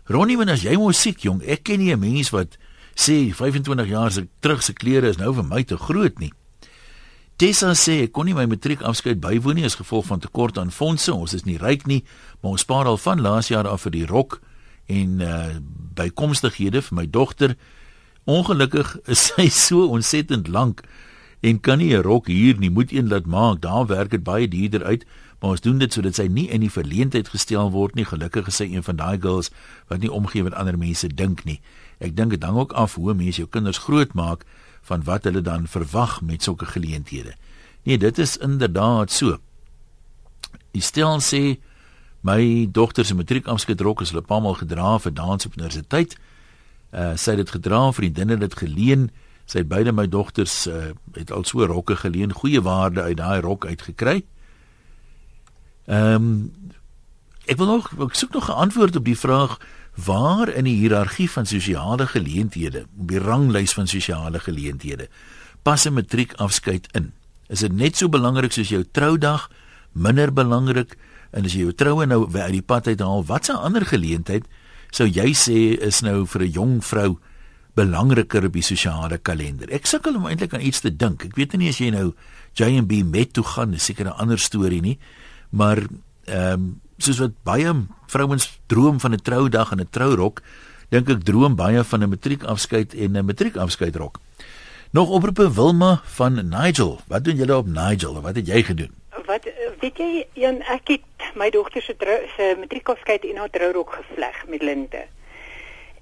Ronnie, 0.05 0.37
wanneer 0.37 0.59
as 0.59 0.65
jy 0.67 0.75
mos 0.77 1.01
siek 1.01 1.25
jong, 1.25 1.41
ek 1.41 1.63
ken 1.71 1.81
nie 1.81 1.93
'n 1.95 1.99
mens 1.99 2.29
wat 2.29 2.57
sê 2.93 3.33
25 3.33 3.87
jaar 3.89 4.11
se 4.11 4.27
terug 4.39 4.61
se 4.61 4.73
klere 4.73 5.09
is 5.09 5.17
nou 5.17 5.33
vir 5.33 5.43
my 5.43 5.63
te 5.63 5.77
groot 5.77 6.19
nie. 6.19 6.33
Tessa 7.37 7.73
sê 7.73 8.03
ek 8.03 8.11
kon 8.11 8.25
nie 8.25 8.33
my 8.33 8.45
matriekafskeid 8.45 9.19
bywoon 9.19 9.55
nie 9.55 9.65
as 9.65 9.75
gevolg 9.75 10.05
van 10.05 10.19
tekort 10.19 10.57
aan 10.57 10.71
fondse. 10.71 11.13
Ons 11.13 11.33
is 11.33 11.45
nie 11.45 11.57
ryk 11.57 11.87
nie, 11.87 12.03
maar 12.41 12.51
ons 12.51 12.61
spaar 12.61 12.85
al 12.85 12.97
van 12.97 13.21
laas 13.21 13.47
jaar 13.47 13.67
af 13.67 13.81
vir 13.81 13.91
die 13.91 14.05
rok 14.05 14.41
en 14.87 15.19
uh 15.19 15.55
bykomstighede 15.97 16.81
vir 16.81 16.95
my 16.95 17.07
dogter. 17.09 17.55
Ongelukkig 18.29 18.97
is 19.09 19.23
sy 19.33 19.47
so 19.49 19.87
ontsettend 19.89 20.47
lank 20.47 20.83
en 21.41 21.59
kan 21.59 21.77
nie 21.77 21.93
'n 21.93 22.01
rok 22.01 22.27
hier 22.27 22.57
nie, 22.57 22.69
moet 22.69 22.91
een 22.91 23.07
laat 23.07 23.25
maak. 23.25 23.61
Daar 23.61 23.85
werk 23.85 24.09
dit 24.09 24.23
baie 24.23 24.47
duurder 24.47 24.83
uit, 24.83 25.05
maar 25.39 25.49
ons 25.49 25.61
doen 25.61 25.77
dit 25.77 25.93
sodat 25.93 26.15
sy 26.15 26.27
nie 26.27 26.49
in 26.49 26.61
die 26.61 26.71
verleentheid 26.71 27.29
gestel 27.29 27.71
word 27.71 27.95
nie. 27.95 28.05
Gelukkig 28.05 28.47
is 28.47 28.55
sy 28.55 28.63
een 28.63 28.83
van 28.83 28.95
daai 28.95 29.21
girls 29.21 29.51
wat 29.87 29.99
nie 29.99 30.11
omgee 30.11 30.43
wat 30.43 30.53
ander 30.53 30.77
mense 30.77 31.07
dink 31.07 31.43
nie. 31.45 31.61
Ek 31.99 32.15
dink 32.15 32.29
dit 32.29 32.43
hang 32.43 32.57
ook 32.57 32.73
af 32.73 32.95
hoe 32.95 33.13
mense 33.13 33.37
jou 33.37 33.49
kinders 33.49 33.77
grootmaak 33.77 34.45
van 34.81 35.03
wat 35.03 35.23
hulle 35.23 35.41
dan 35.41 35.67
verwag 35.67 36.21
met 36.21 36.43
sulke 36.43 36.65
geleenthede. 36.65 37.33
Nee, 37.83 37.97
dit 37.97 38.17
is 38.17 38.37
inderdaad 38.37 39.11
so. 39.11 39.37
Die 40.71 40.81
stel 40.81 41.19
sê 41.19 41.57
my 42.27 42.67
dogter 42.71 43.05
se 43.05 43.15
matriekafskeidrok 43.15 44.01
is 44.03 44.11
hulle 44.11 44.25
pamal 44.25 44.57
gedra 44.59 44.97
vir 44.99 45.13
dans 45.15 45.45
op 45.45 45.55
universiteit. 45.57 46.17
Uh 46.91 47.13
sy 47.15 47.35
het 47.35 47.45
dit 47.45 47.55
gedra, 47.55 47.91
vriendinne 47.95 48.37
het 48.37 48.45
dit 48.45 48.57
geleen. 48.63 49.09
Sy 49.47 49.63
het 49.63 49.69
beide 49.71 49.93
my 49.95 50.07
dogters 50.11 50.65
uh 50.67 50.91
het 51.15 51.31
al 51.31 51.45
so 51.47 51.65
rokke 51.65 51.95
geleen, 51.95 52.35
goeie 52.35 52.61
waarde 52.61 53.01
uit 53.01 53.17
daai 53.17 53.41
rok 53.41 53.65
uitgekry. 53.65 54.23
Ehm 55.87 56.15
um, 56.15 56.31
ek 57.47 57.59
wil 57.61 57.69
nog 57.71 57.91
ek 57.95 58.15
soek 58.15 58.33
nog 58.35 58.49
'n 58.49 58.59
antwoord 58.67 58.95
op 58.95 59.05
die 59.05 59.17
vraag 59.17 59.59
waar 59.95 60.49
in 60.49 60.63
die 60.63 60.77
hiërargie 60.77 61.29
van 61.31 61.45
sosiale 61.45 62.07
geleenthede, 62.07 62.85
op 62.99 63.07
die 63.07 63.19
ranglys 63.19 63.73
van 63.73 63.87
sosiale 63.87 64.39
geleenthede, 64.39 65.07
pas 65.63 65.85
'n 65.85 65.93
matriekafskeid 65.93 66.87
in? 66.91 67.13
Is 67.47 67.59
dit 67.59 67.71
net 67.71 67.97
so 67.97 68.09
belangrik 68.09 68.51
soos 68.51 68.69
jou 68.69 68.83
troudag, 68.91 69.49
minder 69.91 70.33
belangrik? 70.33 70.97
En 71.37 71.45
as 71.45 71.53
jy 71.53 71.67
jou 71.67 71.73
troue 71.77 72.07
nou 72.09 72.23
uit 72.25 72.53
die 72.55 72.65
pad 72.65 72.89
uithaal, 72.89 73.25
watse 73.29 73.53
ander 73.53 73.85
geleentheid 73.85 74.47
sou 74.95 75.05
jy 75.05 75.33
sê 75.37 75.57
is 75.83 76.01
nou 76.01 76.25
vir 76.25 76.41
'n 76.41 76.51
jong 76.51 76.75
vrou 76.81 77.19
belangriker 77.75 78.45
op 78.45 78.53
die 78.53 78.65
sosiale 78.65 79.17
kalender? 79.17 79.69
Ek 79.69 79.85
sukkel 79.85 80.15
om 80.15 80.25
eintlik 80.25 80.53
aan 80.53 80.65
iets 80.65 80.81
te 80.81 80.89
dink. 80.89 81.25
Ek 81.25 81.35
weet 81.35 81.53
nie 81.53 81.69
as 81.69 81.77
jy 81.77 81.91
nou 81.91 82.13
J&B 82.55 83.03
met 83.03 83.33
toe 83.33 83.43
gaan, 83.43 83.73
is 83.73 83.85
seker 83.85 84.05
'n 84.05 84.17
ander 84.17 84.39
storie 84.39 84.81
nie, 84.81 84.97
maar 85.51 85.77
ehm 86.25 86.53
um, 86.53 86.81
soos 86.97 87.19
wat 87.19 87.43
baie 87.43 87.71
vrouens 88.07 88.59
droom 88.67 88.99
van 88.99 89.13
'n 89.13 89.21
troudag 89.21 89.71
en 89.71 89.81
'n 89.81 89.89
trourok, 89.91 90.41
dink 90.89 91.09
ek 91.09 91.23
droom 91.23 91.55
baie 91.55 91.83
van 91.83 92.03
'n 92.03 92.09
matriekafskeid 92.09 92.93
en 92.95 93.17
'n 93.17 93.25
matriekafskeidrok. 93.25 94.19
Nog 94.91 95.09
oproepe 95.09 95.53
Wilma 95.53 96.01
van 96.03 96.49
Nigel. 96.49 97.01
Wat 97.07 97.23
doen 97.23 97.35
julle 97.35 97.57
op 97.57 97.67
Nigel? 97.67 98.21
Wat 98.21 98.35
het 98.35 98.47
jy 98.47 98.63
gedoen? 98.63 98.91
Wat 99.27 99.43
weet 99.79 99.97
jy, 99.99 100.25
Jan, 100.39 100.61
ek 100.71 100.87
het 100.93 101.25
my 101.35 101.49
dogter 101.51 101.83
se 101.83 101.95
se 102.35 102.45
matriekafskeid 102.59 103.25
en 103.27 103.39
haar 103.41 103.49
trourok 103.51 103.93
gevleg 103.97 104.37
met 104.47 104.61
linte. 104.61 105.01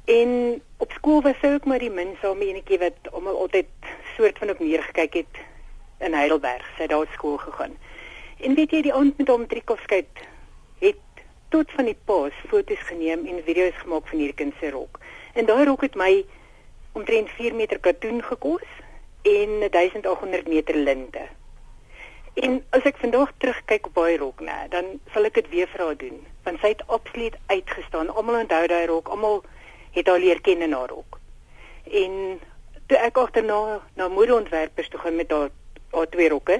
En 0.05 0.61
op 0.77 0.91
skool 0.91 1.21
was 1.25 1.39
sy 1.41 1.49
ook 1.55 1.65
maar 1.65 1.81
die 1.81 1.89
minsame 1.89 2.45
enetjie 2.45 2.77
wat 2.77 3.07
almal 3.11 3.39
altyd 3.41 3.87
soort 4.15 4.37
van 4.37 4.49
op 4.53 4.59
neergekyk 4.61 5.13
het 5.13 5.39
in 6.05 6.13
Heidelberg. 6.13 6.67
Sy 6.75 6.85
het 6.85 6.93
daar 6.93 7.09
skool 7.13 7.37
gegaan. 7.41 7.73
En 8.45 8.53
weet 8.53 8.75
jy, 8.75 8.81
die 8.85 8.93
aand 8.93 9.17
met 9.17 9.27
haar 9.27 9.41
matriekafskeid 9.41 10.21
het 10.83 11.23
tot 11.49 11.71
van 11.71 11.89
die 11.89 11.97
paas 12.05 12.35
foto's 12.51 12.83
geneem 12.91 13.25
en 13.25 13.41
video's 13.47 13.79
gemaak 13.81 14.05
van 14.11 14.21
hierdie 14.21 14.37
kind 14.43 14.53
se 14.59 14.69
rok. 14.69 14.99
En 15.33 15.49
daai 15.49 15.65
rok 15.65 15.87
het 15.87 15.97
my 15.97 16.11
omtrent 16.93 17.33
4 17.39 17.57
meter 17.57 17.81
katoen 17.81 18.21
gekos 18.21 18.69
en 19.23 19.57
1800 19.65 20.47
meter 20.47 20.77
linte. 20.77 21.25
En 22.35 22.63
as 22.75 22.83
ek 22.83 22.97
vandag 22.99 23.31
terugkyk 23.39 23.85
op 23.87 23.93
daai 23.95 24.17
rok, 24.19 24.41
nê, 24.43 24.55
dan 24.69 24.87
sal 25.13 25.23
ek 25.27 25.37
dit 25.39 25.49
weer 25.53 25.69
vir 25.71 25.83
haar 25.85 25.97
doen, 25.99 26.17
want 26.43 26.59
sy 26.59 26.73
het 26.73 26.81
absoluut 26.91 27.35
uitgestaan. 27.47 28.09
Almal 28.11 28.41
onthou 28.41 28.65
daai 28.67 28.87
rok, 28.91 29.07
almal 29.07 29.43
het 29.95 30.09
haar 30.11 30.19
leer 30.19 30.41
ken 30.43 30.63
in 30.65 30.73
haar 30.75 30.91
rok. 30.91 31.19
En 31.87 32.41
toe 32.91 32.97
ek 32.97 33.17
agterna 33.17 33.59
na 33.95 34.07
modeontwerpers 34.11 34.89
toe 34.91 34.99
gaan 34.99 35.15
met 35.15 35.31
haar 35.31 35.53
haar 35.95 36.09
twee 36.11 36.29
rokke, 36.29 36.57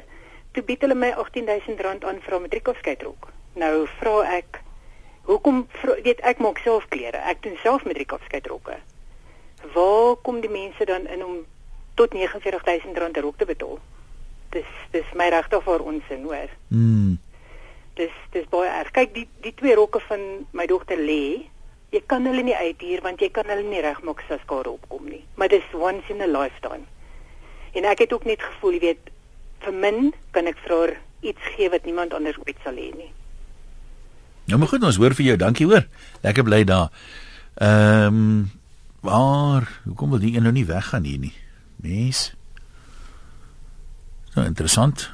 toe 0.56 0.64
bied 0.64 0.86
hulle 0.86 0.96
my 0.96 1.10
R18000 1.12 2.06
aan 2.08 2.22
vir 2.24 2.36
'n 2.36 2.42
matriekafskeidrok. 2.42 3.28
Nou 3.54 3.88
vra 4.00 4.14
ek, 4.38 4.62
hoekom 5.28 5.68
vra, 5.82 5.96
weet 6.02 6.22
ek 6.22 6.40
maak 6.40 6.58
self 6.58 6.88
klere. 6.88 7.18
Ek 7.18 7.44
doen 7.44 7.58
self 7.64 7.84
matriekafskeidrokke. 7.84 8.78
Waar 9.74 10.16
kom 10.16 10.40
die 10.40 10.50
mense 10.50 10.86
dan 10.86 11.08
in 11.08 11.26
om 11.26 11.46
tot 11.96 12.16
R49000 12.16 13.18
'n 13.18 13.22
rok 13.22 13.38
te 13.38 13.46
betaal? 13.46 13.80
Dis 14.56 14.72
dis 14.96 15.12
my 15.20 15.28
regtig 15.34 15.64
vir 15.66 15.84
ons 15.84 16.14
in 16.16 16.24
hoor. 16.28 16.52
Hmm. 16.72 17.18
Dis 18.00 18.16
dis 18.36 18.48
baie 18.52 18.72
erg. 18.72 18.94
Kyk, 18.96 19.14
die 19.16 19.28
die 19.44 19.54
twee 19.60 19.76
rokke 19.76 20.02
van 20.08 20.24
my 20.56 20.68
dogter 20.72 21.00
lê. 21.00 21.46
Jy 21.94 22.02
kan 22.12 22.26
hulle 22.28 22.44
nie 22.44 22.56
uithuur 22.56 23.04
want 23.06 23.22
jy 23.24 23.30
kan 23.32 23.48
hulle 23.52 23.64
nie 23.68 23.84
regmaak 23.84 24.24
as 24.28 24.42
skare 24.44 24.72
opkom 24.74 25.08
nie. 25.12 25.24
Maar 25.40 25.52
dis 25.54 25.76
once 25.76 26.12
in 26.12 26.24
a 26.24 26.28
lifetime. 26.28 26.88
En 27.76 27.88
ek 27.88 28.06
het 28.06 28.14
ook 28.16 28.26
net 28.28 28.44
gevoel, 28.44 28.78
jy 28.78 28.82
weet, 28.86 29.12
vir 29.66 29.76
min 29.76 30.14
kan 30.36 30.48
ek 30.48 30.60
vir 30.64 30.74
haar 30.76 30.94
iets 31.26 31.54
gee 31.56 31.70
wat 31.74 31.88
niemand 31.88 32.14
anders 32.16 32.38
ooit 32.46 32.60
sal 32.64 32.78
hê 32.80 32.92
nie. 32.96 33.12
Nou 34.46 34.60
maar 34.62 34.70
goed, 34.70 34.84
ons 34.86 35.00
hoor 35.02 35.16
vir 35.18 35.26
jou. 35.32 35.38
Dankie 35.42 35.68
hoor. 35.70 35.88
Lekker 36.24 36.46
bly 36.46 36.64
daar. 36.68 36.92
Ehm 37.56 38.22
um, 38.22 38.52
waar 39.06 39.70
hoekom 39.86 40.10
wil 40.10 40.20
die 40.20 40.34
een 40.36 40.44
nou 40.44 40.54
nie 40.54 40.66
weggaan 40.66 41.04
hier 41.04 41.20
nie? 41.20 41.34
Mens. 41.82 42.35
Nou 44.36 44.44
interessant. 44.48 45.06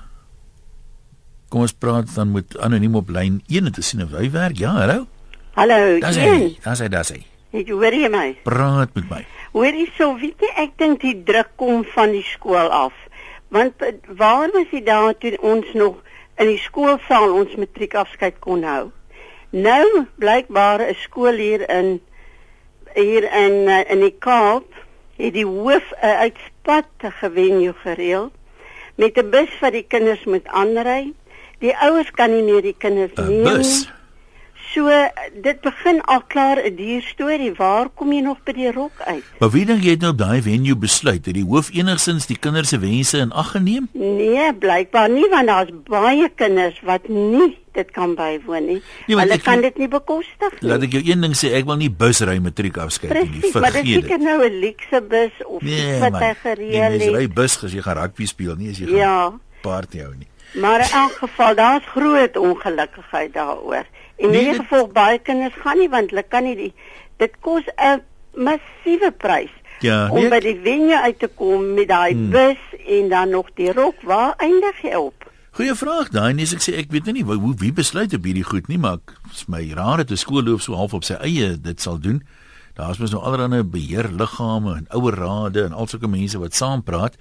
Kom 1.54 1.62
ons 1.62 1.74
praat 1.78 2.10
dan 2.16 2.32
met 2.34 2.56
anoniem 2.58 2.96
op 2.98 3.10
lyn 3.14 3.42
1 3.48 3.68
om 3.70 3.74
te 3.76 3.84
sien 3.86 4.02
of 4.02 4.16
hy 4.18 4.32
werk. 4.34 4.58
Ja, 4.58 4.72
hallo. 4.80 5.06
Hallo, 5.54 6.00
Daar's 6.00 6.18
hy. 6.18 6.26
Ian. 6.26 6.56
Daar's 6.64 6.80
hy, 6.82 6.88
daar's 6.90 7.12
hy. 7.14 7.20
Het 7.52 7.68
jy 7.68 7.76
hoor 7.76 7.94
jy 7.94 8.10
my? 8.10 8.28
Praat 8.48 8.96
met 8.96 9.10
my. 9.12 9.20
Hoorie 9.52 9.90
so, 9.98 10.16
weet 10.18 10.42
jy, 10.42 10.50
ek 10.64 10.74
dink 10.80 11.04
die 11.04 11.18
druk 11.28 11.52
kom 11.60 11.84
van 11.94 12.16
die 12.16 12.24
skool 12.26 12.72
af. 12.72 12.96
Want 13.52 13.84
eh, 13.84 13.94
waar 14.18 14.50
was 14.56 14.72
jy 14.72 14.82
daar 14.88 15.14
toe 15.20 15.36
ons 15.44 15.70
nog 15.78 16.00
in 16.40 16.48
die 16.48 16.62
skoolsaal 16.64 17.36
ons 17.36 17.54
matriekafskeid 17.60 18.40
kon 18.42 18.64
hou? 18.66 18.90
Nou 19.52 20.08
blykbaar 20.24 20.88
'n 20.88 20.96
skool 21.04 21.36
hier 21.36 21.70
in 21.70 22.00
hier 22.96 23.28
in 23.28 23.68
eh, 23.68 23.84
in 23.92 24.00
die 24.00 24.16
Kaap 24.18 24.66
het 25.20 25.34
die 25.34 25.46
hoof 25.46 25.94
'n 26.02 26.32
uitspatte 26.32 27.12
venue 27.20 27.76
gereël 27.84 28.32
met 29.02 29.18
'n 29.18 29.30
bus 29.30 29.52
wat 29.62 29.74
die 29.74 29.86
kinders 29.88 30.24
moet 30.26 30.48
aanry. 30.48 31.14
Die 31.60 31.74
ouers 31.78 32.12
kan 32.12 32.30
nie 32.34 32.44
meer 32.44 32.62
die 32.62 32.76
kinders 32.78 33.14
'n 33.18 33.28
neem 33.28 33.44
Bus. 33.44 33.90
So 34.74 34.88
dit 35.44 35.58
begin 35.62 36.00
al 36.08 36.22
klaar 36.28 36.58
'n 36.64 36.76
duur 36.76 37.02
storie. 37.02 37.54
Waar 37.58 37.90
kom 37.96 38.12
jy 38.14 38.22
nog 38.22 38.38
by 38.44 38.52
die 38.54 38.72
rok 38.72 38.92
uit? 39.06 39.24
Maar 39.40 39.50
wie 39.50 39.66
dink 39.66 39.84
jy 39.84 39.90
het 39.90 40.02
nou 40.02 40.16
daai 40.16 40.42
venue 40.42 40.76
besluit 40.76 41.26
dat 41.26 41.34
die 41.34 41.44
hoof 41.44 41.70
enigstens 41.74 42.26
die 42.28 42.38
kinders 42.40 42.70
se 42.70 42.80
wense 42.80 43.18
in 43.18 43.32
ag 43.32 43.52
geneem? 43.52 43.90
Nee, 43.94 44.54
blykbaar 44.54 45.10
nie 45.10 45.28
want 45.30 45.48
daar's 45.48 45.70
baie 45.88 46.30
kinders 46.36 46.80
wat 46.84 47.08
nie 47.10 47.58
dit 47.74 47.92
kan 47.92 48.16
bywoon 48.16 48.66
nie. 48.66 48.82
Nee, 49.08 49.18
Hulle 49.18 49.34
ek- 49.34 49.44
kan 49.44 49.62
dit 49.62 49.78
nie 49.78 49.88
bekostig 49.88 50.52
nie. 50.62 50.70
Laat 50.72 50.84
ek 50.84 50.92
jou 50.92 51.04
een 51.06 51.22
ding 51.22 51.36
sê, 51.36 51.54
ek 51.54 51.66
wil 51.66 51.76
nie 51.78 51.90
busry 51.92 52.38
matriek 52.40 52.78
afskeid 52.78 53.12
nie. 53.14 53.20
Maar 53.22 53.32
dit 53.32 53.44
is 53.44 53.52
Vergeet 53.52 53.86
seker 53.86 54.18
dit. 54.18 54.22
nou 54.28 54.44
'n 54.50 54.60
luxe 54.60 55.02
bus 55.10 55.32
of 55.46 55.62
Nee, 55.62 55.90
iets 55.92 56.00
wat 56.00 56.12
man. 56.12 56.22
hy 56.22 56.34
gereël 56.44 56.90
mense 56.90 57.12
ry 57.12 57.22
het. 57.22 57.34
bus 57.34 57.64
as 57.64 57.72
jy 57.74 57.82
gaan 57.82 57.98
rugby 57.98 58.26
speel, 58.26 58.56
nie 58.56 58.70
as 58.70 58.78
jy 58.78 58.86
gaan 58.88 58.96
Ja, 58.98 59.32
party 59.62 60.00
hou 60.00 60.14
nie. 60.18 60.28
maar 60.62 60.80
in 60.80 60.92
elk 60.94 61.12
geval 61.12 61.56
daar's 61.56 61.84
groot 61.86 62.38
ongelukkigheid 62.38 63.34
daaroor. 63.34 63.86
En 64.22 64.30
Nee, 64.30 64.46
in 64.46 64.52
dit- 64.52 64.62
geval 64.62 64.88
baie 64.88 65.20
kinders 65.20 65.54
gaan 65.64 65.78
nie 65.82 65.90
want 65.90 66.10
hulle 66.12 66.24
kan 66.24 66.44
nie 66.44 66.56
die 66.56 66.74
dit 67.18 67.34
kos 67.42 67.64
'n 67.78 68.02
massiewe 68.36 69.12
prys 69.18 69.50
Ja, 69.82 70.10
om 70.12 70.20
nee, 70.20 70.30
by 70.30 70.36
ek- 70.36 70.44
die 70.44 70.60
venue 70.64 70.98
uit 71.02 71.20
te 71.20 71.28
kom 71.28 71.74
met 71.74 71.88
daai 71.88 72.14
Hmm. 72.14 72.30
bus 72.30 72.58
en 72.88 73.10
dan 73.10 73.30
nog 73.30 73.48
die 73.56 73.72
rok. 73.74 73.96
Waar 74.04 74.34
eindig 74.38 74.82
jy 74.82 74.94
op? 74.96 75.30
Goeie 75.52 75.76
vraag 75.76 76.10
daai, 76.10 76.34
nee, 76.34 76.46
ek 76.46 76.62
sê 76.62 76.78
ek 76.78 76.92
weet 76.92 77.04
nou 77.06 77.14
nie 77.14 77.24
hoe 77.24 77.56
wie 77.58 77.74
besluit 77.74 78.14
op 78.14 78.24
hierdie 78.24 78.44
goed 78.44 78.68
nie, 78.68 78.78
maar 78.78 78.94
ek- 78.94 79.18
is 79.32 79.46
my 79.48 79.72
raar 79.74 79.98
dat 79.98 80.12
'n 80.12 80.16
skoolhoof 80.18 80.62
so 80.62 80.74
half 80.76 80.94
op 80.94 81.04
sy 81.04 81.14
eie 81.20 81.58
dit 81.62 81.82
sal 81.82 82.00
doen. 82.00 82.24
Daar's 82.76 82.98
mos 83.00 83.12
nou 83.12 83.22
allerlei 83.24 83.64
beheerliggame 83.64 84.76
en 84.76 84.86
ouer 84.90 85.14
rade 85.16 85.64
en 85.64 85.74
al 85.74 85.88
sulke 85.88 86.08
mense 86.08 86.40
wat 86.40 86.54
saam 86.54 86.84
praat. 86.84 87.16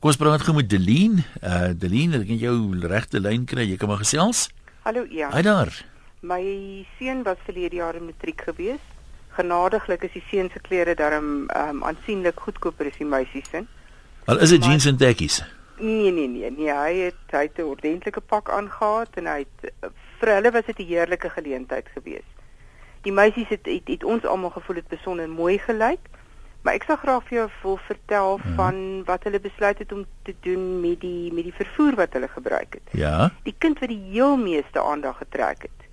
Kom 0.00 0.10
ons 0.10 0.16
praat 0.16 0.40
gou 0.42 0.54
met 0.56 0.68
Deline. 0.70 1.24
Uh 1.42 1.68
Deline, 1.76 2.16
ek 2.16 2.26
kan 2.26 2.38
jou 2.38 2.78
regte 2.86 3.20
lyn 3.20 3.44
kry. 3.44 3.66
Jy 3.68 3.76
kan 3.76 3.88
maar 3.88 3.98
gesels. 3.98 4.48
Hallo 4.84 5.04
ja. 5.10 5.30
Hy 5.32 5.42
daar. 5.42 5.84
My 6.26 6.42
seun 6.98 7.22
was 7.22 7.38
verlede 7.46 7.76
jaar 7.78 7.94
in 7.94 8.04
matriek 8.08 8.40
gewees. 8.48 8.82
Genadiglik 9.36 10.02
is 10.08 10.12
die 10.16 10.22
seun 10.30 10.48
se 10.52 10.60
klere 10.64 10.94
daarom 10.98 11.28
um, 11.56 11.82
aansienlik 11.86 12.40
goedkoper 12.40 12.88
as 12.90 12.96
die 12.98 13.06
meisie 13.06 13.44
se. 13.50 13.62
Al 14.26 14.40
is 14.42 14.50
dit 14.54 14.64
jeans 14.64 14.86
en 14.90 14.96
tekkies. 14.98 15.42
Nee 15.78 16.10
nee 16.10 16.26
nee, 16.28 16.50
nee, 16.50 16.72
hy 16.72 16.94
het 17.04 17.34
hy 17.36 17.42
het 17.46 17.58
'n 17.58 17.68
ordentlike 17.68 18.20
pak 18.20 18.50
aangetree 18.50 19.22
en 19.24 19.26
hy 19.32 19.38
het 19.44 19.72
vir 20.18 20.28
hulle 20.34 20.50
was 20.50 20.66
dit 20.66 20.78
'n 20.80 20.86
heerlike 20.88 21.30
geleentheid 21.30 21.86
gewees. 21.94 22.26
Die 23.02 23.12
meisies 23.12 23.48
het 23.48 23.66
het, 23.66 23.86
het 23.88 24.04
ons 24.04 24.24
almal 24.24 24.50
gevoel 24.50 24.76
het 24.76 24.88
besonder 24.88 25.28
mooi 25.28 25.58
gelyk. 25.58 26.00
Maar 26.62 26.74
ek 26.74 26.82
sal 26.82 26.96
graag 26.96 27.22
vir 27.28 27.38
jou 27.38 27.50
wil 27.62 27.76
vertel 27.86 28.38
Mhm. 28.38 28.54
van 28.54 29.04
wat 29.04 29.22
hulle 29.24 29.40
besluit 29.40 29.78
het 29.78 29.92
om 29.92 30.04
te 30.22 30.34
doen 30.40 30.80
met 30.80 31.00
die 31.00 31.32
met 31.32 31.44
die 31.44 31.54
vervoer 31.54 31.94
wat 31.94 32.12
hulle 32.12 32.28
gebruik 32.28 32.72
het. 32.74 32.88
Ja. 32.90 33.30
Die 33.42 33.54
kind 33.58 33.78
wat 33.78 33.88
die 33.88 34.02
heel 34.10 34.36
meeste 34.36 34.80
aandag 34.82 35.16
getrek 35.18 35.62
het, 35.62 35.85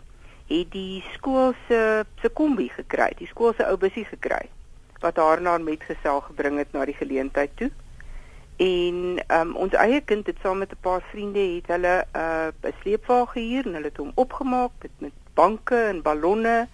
het 0.47 0.71
die 0.71 1.03
skool 1.13 1.53
se 1.67 2.05
se 2.21 2.29
kombi 2.29 2.69
gekry, 2.69 3.11
die 3.17 3.27
skool 3.27 3.53
se 3.53 3.65
ou 3.65 3.77
bussie 3.77 4.05
gekry 4.05 4.49
wat 5.03 5.17
haar 5.19 5.41
na 5.41 5.57
metgesel 5.57 6.21
gebring 6.21 6.57
het 6.57 6.71
na 6.71 6.85
die 6.85 6.95
geleentheid 6.95 7.51
toe. 7.59 7.71
En 8.63 9.19
um, 9.27 9.55
ons 9.65 9.73
eie 9.73 9.99
kind 10.07 10.27
het 10.29 10.37
saam 10.41 10.57
met 10.63 10.71
'n 10.71 10.81
paar 10.81 11.01
vriende 11.11 11.39
het 11.39 11.67
hulle 11.67 11.95
'n 12.05 12.17
uh, 12.17 12.69
'n 12.69 12.73
sleepwa 12.81 13.25
gehuur 13.25 13.65
en 13.65 13.73
hulle 13.73 13.91
het 13.91 13.97
hom 13.97 14.11
opgemaak 14.15 14.71
met 14.81 14.91
met 14.97 15.15
banke 15.33 15.75
en 15.75 16.01
ballonne 16.01 16.67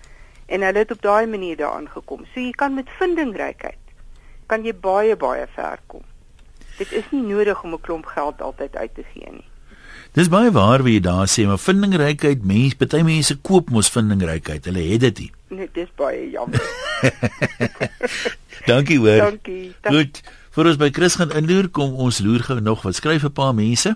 en 0.46 0.62
hulle 0.62 0.78
het 0.78 0.92
op 0.92 1.02
daai 1.02 1.26
manier 1.28 1.58
daaraan 1.58 1.90
gekom. 1.90 2.26
So 2.26 2.40
jy 2.40 2.52
kan 2.52 2.74
met 2.74 2.90
vindingrykheid 2.90 3.78
kan 4.46 4.64
jy 4.66 4.74
baie 4.74 5.16
baie 5.16 5.48
ver 5.48 5.80
kom. 5.88 6.02
Dit 6.78 6.92
is 6.92 7.12
nie 7.12 7.22
nodig 7.22 7.64
om 7.64 7.74
'n 7.74 7.82
klomp 7.82 8.06
geld 8.06 8.42
altyd 8.42 8.76
uit 8.76 8.94
te 8.96 9.04
gee 9.14 9.32
nie. 9.32 9.48
Dis 10.18 10.28
baie 10.30 10.52
waar 10.52 10.82
wat 10.84 10.92
jy 10.92 11.00
daar 11.00 11.28
sê, 11.28 11.46
maar 11.48 11.60
vindingrykheid, 11.62 12.44
mense, 12.44 12.76
party 12.76 13.02
mense 13.06 13.36
koop 13.46 13.70
mos 13.70 13.90
vindingrykheid. 13.94 14.66
Hulle 14.66 14.82
het 14.92 15.00
dit 15.02 15.20
nie. 15.20 15.32
Nee, 15.50 15.70
dis 15.74 15.90
baie 15.96 16.30
jammer. 16.32 16.62
Dankie 18.70 18.98
hoor. 19.00 19.18
Dankie. 19.30 19.74
Dank- 19.82 19.96
Goed. 19.96 20.22
Voor 20.52 20.66
ons 20.66 20.78
by 20.82 20.90
Chris 20.92 21.16
gaan 21.16 21.32
inloer, 21.38 21.70
kom 21.70 21.94
ons 21.94 22.20
loer 22.26 22.42
gou 22.44 22.60
nog 22.60 22.82
wat 22.84 22.96
skryf 22.98 23.24
'n 23.24 23.32
paar 23.32 23.54
mense. 23.56 23.96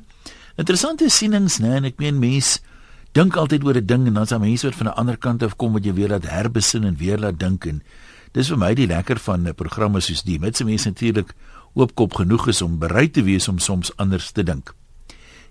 Interessante 0.55 1.09
sienings, 1.09 1.57
né? 1.59 1.75
En 1.75 1.83
ek 1.83 1.97
meen 1.97 2.19
mense 2.19 2.59
dink 3.11 3.35
altyd 3.35 3.63
oor 3.65 3.75
'n 3.81 3.85
ding 3.85 4.07
en 4.07 4.13
dan's 4.13 4.29
daar 4.29 4.39
mense 4.39 4.65
wat 4.67 4.75
van 4.75 4.87
'n 4.87 4.95
ander 4.95 5.17
kant 5.17 5.43
af 5.43 5.55
kom 5.55 5.73
wat 5.73 5.83
jy 5.85 5.93
weer 5.93 6.09
laat 6.09 6.29
herbesin 6.29 6.83
en 6.83 6.95
weer 6.97 7.17
laat 7.17 7.39
dink 7.39 7.65
en 7.65 7.81
dis 8.31 8.47
vir 8.47 8.57
my 8.57 8.73
die 8.73 8.87
lekker 8.87 9.17
van 9.19 9.47
'n 9.47 9.53
programme 9.55 9.99
soos 9.99 10.23
die. 10.23 10.39
Met 10.39 10.55
se 10.57 10.63
mense 10.63 10.87
natuurlik 10.87 11.33
oopkop 11.73 12.13
genoeg 12.13 12.47
is 12.47 12.61
om 12.61 12.77
bereid 12.79 13.13
te 13.13 13.23
wees 13.23 13.47
om 13.47 13.57
soms 13.59 13.91
anders 13.97 14.31
te 14.31 14.43
dink. 14.43 14.73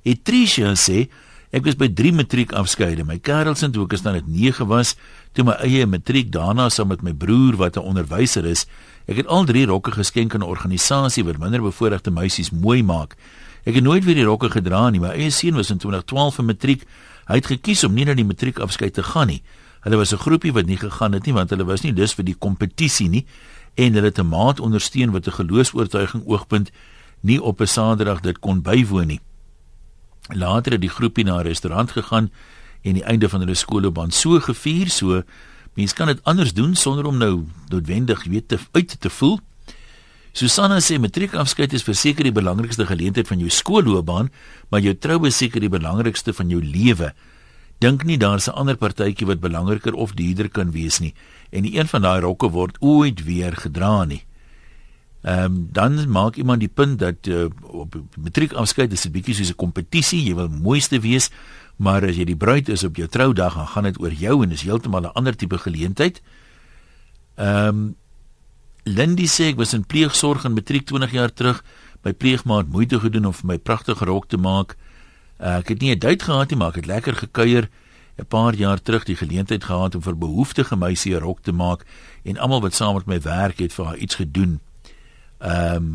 Etricia 0.04 0.74
sê 0.74 1.08
ek 1.52 1.64
was 1.64 1.76
by 1.76 1.86
3 1.88 2.12
matriek 2.12 2.52
afskeide. 2.56 3.04
My 3.04 3.18
kerels 3.18 3.62
ek 3.62 3.92
is 3.92 4.02
dan 4.02 4.14
net 4.14 4.26
9 4.26 4.66
was, 4.66 4.96
toe 5.34 5.44
my 5.44 5.52
eie 5.60 5.86
matriek 5.86 6.32
daarna 6.32 6.70
saam 6.70 6.88
met 6.88 7.02
my 7.02 7.12
broer 7.12 7.56
wat 7.56 7.76
'n 7.76 7.84
onderwyser 7.84 8.44
is. 8.44 8.66
Ek 9.06 9.16
het 9.16 9.26
al 9.26 9.44
3 9.44 9.66
rokke 9.66 9.92
geskenk 9.92 10.34
aan 10.34 10.42
'n 10.42 10.48
organisasie 10.48 11.24
wat 11.24 11.38
minderbevoorregte 11.38 12.10
meisies 12.10 12.50
mooi 12.50 12.82
maak. 12.82 13.16
Ek 13.64 13.74
het 13.74 13.84
nooit 13.84 14.04
weer 14.04 14.14
die 14.14 14.24
rokke 14.24 14.50
gedra 14.50 14.90
nie. 14.90 15.00
My 15.00 15.14
eie 15.14 15.30
seun 15.30 15.54
was 15.54 15.70
in 15.70 15.78
2012 15.78 16.38
in 16.38 16.44
matriek. 16.44 16.84
Hy 17.26 17.34
het 17.34 17.46
gekies 17.46 17.84
om 17.84 17.94
nie 17.94 18.04
na 18.04 18.14
die 18.14 18.24
matriekafskeid 18.24 18.94
te 18.94 19.02
gaan 19.02 19.26
nie. 19.26 19.42
Hulle 19.82 19.96
was 19.96 20.12
'n 20.12 20.18
groepie 20.18 20.52
wat 20.52 20.66
nie 20.66 20.76
gegaan 20.76 21.12
het 21.12 21.26
nie 21.26 21.34
want 21.34 21.50
hulle 21.50 21.64
was 21.64 21.82
nie 21.82 21.92
lus 21.92 22.14
vir 22.14 22.24
die 22.24 22.34
kompetisie 22.38 23.08
nie 23.08 23.26
en 23.76 23.94
hulle 23.94 24.06
het 24.06 24.18
'n 24.18 24.28
maat 24.28 24.60
ondersteun 24.60 25.12
wat 25.12 25.26
'n 25.26 25.32
geloofs-oortuiging 25.32 26.22
oogpunt 26.26 26.70
nie 27.20 27.42
op 27.42 27.60
'n 27.60 27.66
Saterdag 27.66 28.20
dit 28.20 28.38
kon 28.38 28.62
bywoon 28.62 29.06
nie. 29.06 29.20
Later 30.34 30.72
het 30.72 30.80
die 30.80 30.90
groepie 30.90 31.24
na 31.24 31.40
'n 31.40 31.46
restaurant 31.46 31.90
gegaan 31.90 32.30
en 32.82 32.94
die 32.94 33.04
einde 33.04 33.28
van 33.28 33.40
hulle 33.40 33.54
skoolloopbaan 33.54 34.10
so 34.10 34.40
gevier, 34.40 34.90
so 34.90 35.22
mense 35.74 35.94
kan 35.94 36.06
dit 36.06 36.20
anders 36.24 36.52
doen 36.52 36.74
sonder 36.74 37.04
om 37.06 37.18
nou 37.18 37.44
noodwendig 37.68 38.24
weet 38.24 38.48
te 38.48 38.58
uit 38.72 39.00
te 39.00 39.10
voel. 39.10 39.40
Susanna 40.32 40.80
sê 40.80 40.98
matriekafskeid 40.98 41.72
is 41.72 41.84
verseker 41.84 42.24
die 42.24 42.32
belangrikste 42.32 42.86
geleentheid 42.86 43.28
van 43.28 43.38
jou 43.38 43.50
skoolloopbaan, 43.50 44.30
maar 44.70 44.80
jou 44.80 44.94
troue 44.94 45.26
is 45.26 45.36
seker 45.36 45.60
die 45.60 45.68
belangrikste 45.68 46.32
van 46.32 46.48
jou 46.48 46.62
lewe. 46.64 47.12
Dink 47.78 48.04
nie 48.04 48.16
daar's 48.16 48.48
'n 48.48 48.56
ander 48.56 48.76
partytjie 48.76 49.26
wat 49.26 49.40
belangriker 49.40 49.94
of 49.94 50.14
duurder 50.14 50.48
kan 50.48 50.70
wees 50.70 51.00
nie 51.00 51.14
en 51.50 51.62
nie 51.62 51.78
een 51.78 51.88
van 51.88 52.02
daai 52.02 52.20
rokke 52.20 52.48
word 52.48 52.76
ooit 52.80 53.24
weer 53.24 53.52
gedra 53.52 54.04
nie. 54.04 54.24
Ehm 55.22 55.44
um, 55.44 55.68
dan 55.70 56.10
maak 56.10 56.36
iemand 56.36 56.60
die 56.60 56.68
punt 56.68 56.98
dat 56.98 57.26
uh, 57.26 57.44
op 57.62 57.94
matriekafskeid 58.18 58.92
is 58.92 59.06
'n 59.06 59.10
bietjie 59.10 59.34
soos 59.34 59.50
'n 59.50 59.54
kompetisie, 59.54 60.24
jy 60.24 60.34
wil 60.34 60.48
mooiste 60.48 61.00
wees, 61.00 61.30
maar 61.76 62.02
as 62.02 62.16
jy 62.16 62.24
die 62.24 62.36
bruid 62.36 62.68
is 62.68 62.84
op 62.84 62.96
jou 62.96 63.08
troudag, 63.08 63.54
dan 63.54 63.66
gaan 63.66 63.82
dit 63.82 64.00
oor 64.00 64.12
jou 64.12 64.42
en 64.42 64.50
is 64.50 64.62
heeltemal 64.62 65.02
'n 65.02 65.14
ander 65.14 65.36
tipe 65.36 65.58
geleentheid. 65.58 66.22
Ehm 67.36 67.68
um, 67.68 67.94
Lindy 68.84 69.26
sê 69.26 69.44
ek 69.52 69.56
was 69.56 69.74
in 69.74 69.86
pleegsorg 69.86 70.44
in 70.44 70.54
matriek 70.54 70.86
20 70.86 71.12
jaar 71.12 71.32
terug. 71.32 71.64
My 72.02 72.12
pleegma 72.12 72.56
het 72.56 72.68
moeite 72.68 72.98
gedoen 73.00 73.26
om 73.26 73.32
vir 73.32 73.46
my 73.46 73.58
pragtige 73.58 74.04
rok 74.04 74.26
te 74.26 74.36
maak. 74.36 74.76
Uh, 75.38 75.58
ek 75.58 75.68
het 75.68 75.80
nie 75.80 75.94
'n 75.94 75.98
date 75.98 76.24
gehad 76.24 76.50
nie, 76.50 76.58
maar 76.58 76.68
ek 76.68 76.74
het 76.74 76.86
lekker 76.86 77.14
gekuier. 77.14 77.68
'n 78.18 78.26
Paar 78.26 78.54
jaar 78.54 78.82
terug 78.82 79.04
die 79.04 79.16
geleentheid 79.16 79.64
gehad 79.64 79.94
om 79.94 80.02
vir 80.02 80.18
behoeftige 80.18 80.76
meisie 80.76 81.14
'n 81.14 81.22
rok 81.22 81.42
te 81.42 81.52
maak 81.52 81.86
en 82.24 82.38
almal 82.38 82.60
wat 82.60 82.74
saam 82.74 82.94
met 82.94 83.06
my 83.06 83.20
werk 83.20 83.58
het 83.58 83.72
vir 83.72 83.84
haar 83.84 83.96
iets 83.96 84.14
gedoen. 84.14 84.60
Ehm 85.42 85.76
um, 85.76 85.92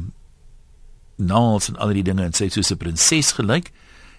naals 1.17 1.67
en 1.71 1.77
al 1.81 1.95
die 1.97 2.03
dinge 2.05 2.21
en 2.21 2.33
sy 2.33 2.43
het 2.45 2.53
soos 2.53 2.69
'n 2.71 2.77
prinses 2.77 3.31
gelyk. 3.31 3.71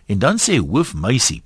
En 0.06 0.18
dan 0.18 0.38
sê 0.38 0.58
hoofmeisie: 0.58 1.42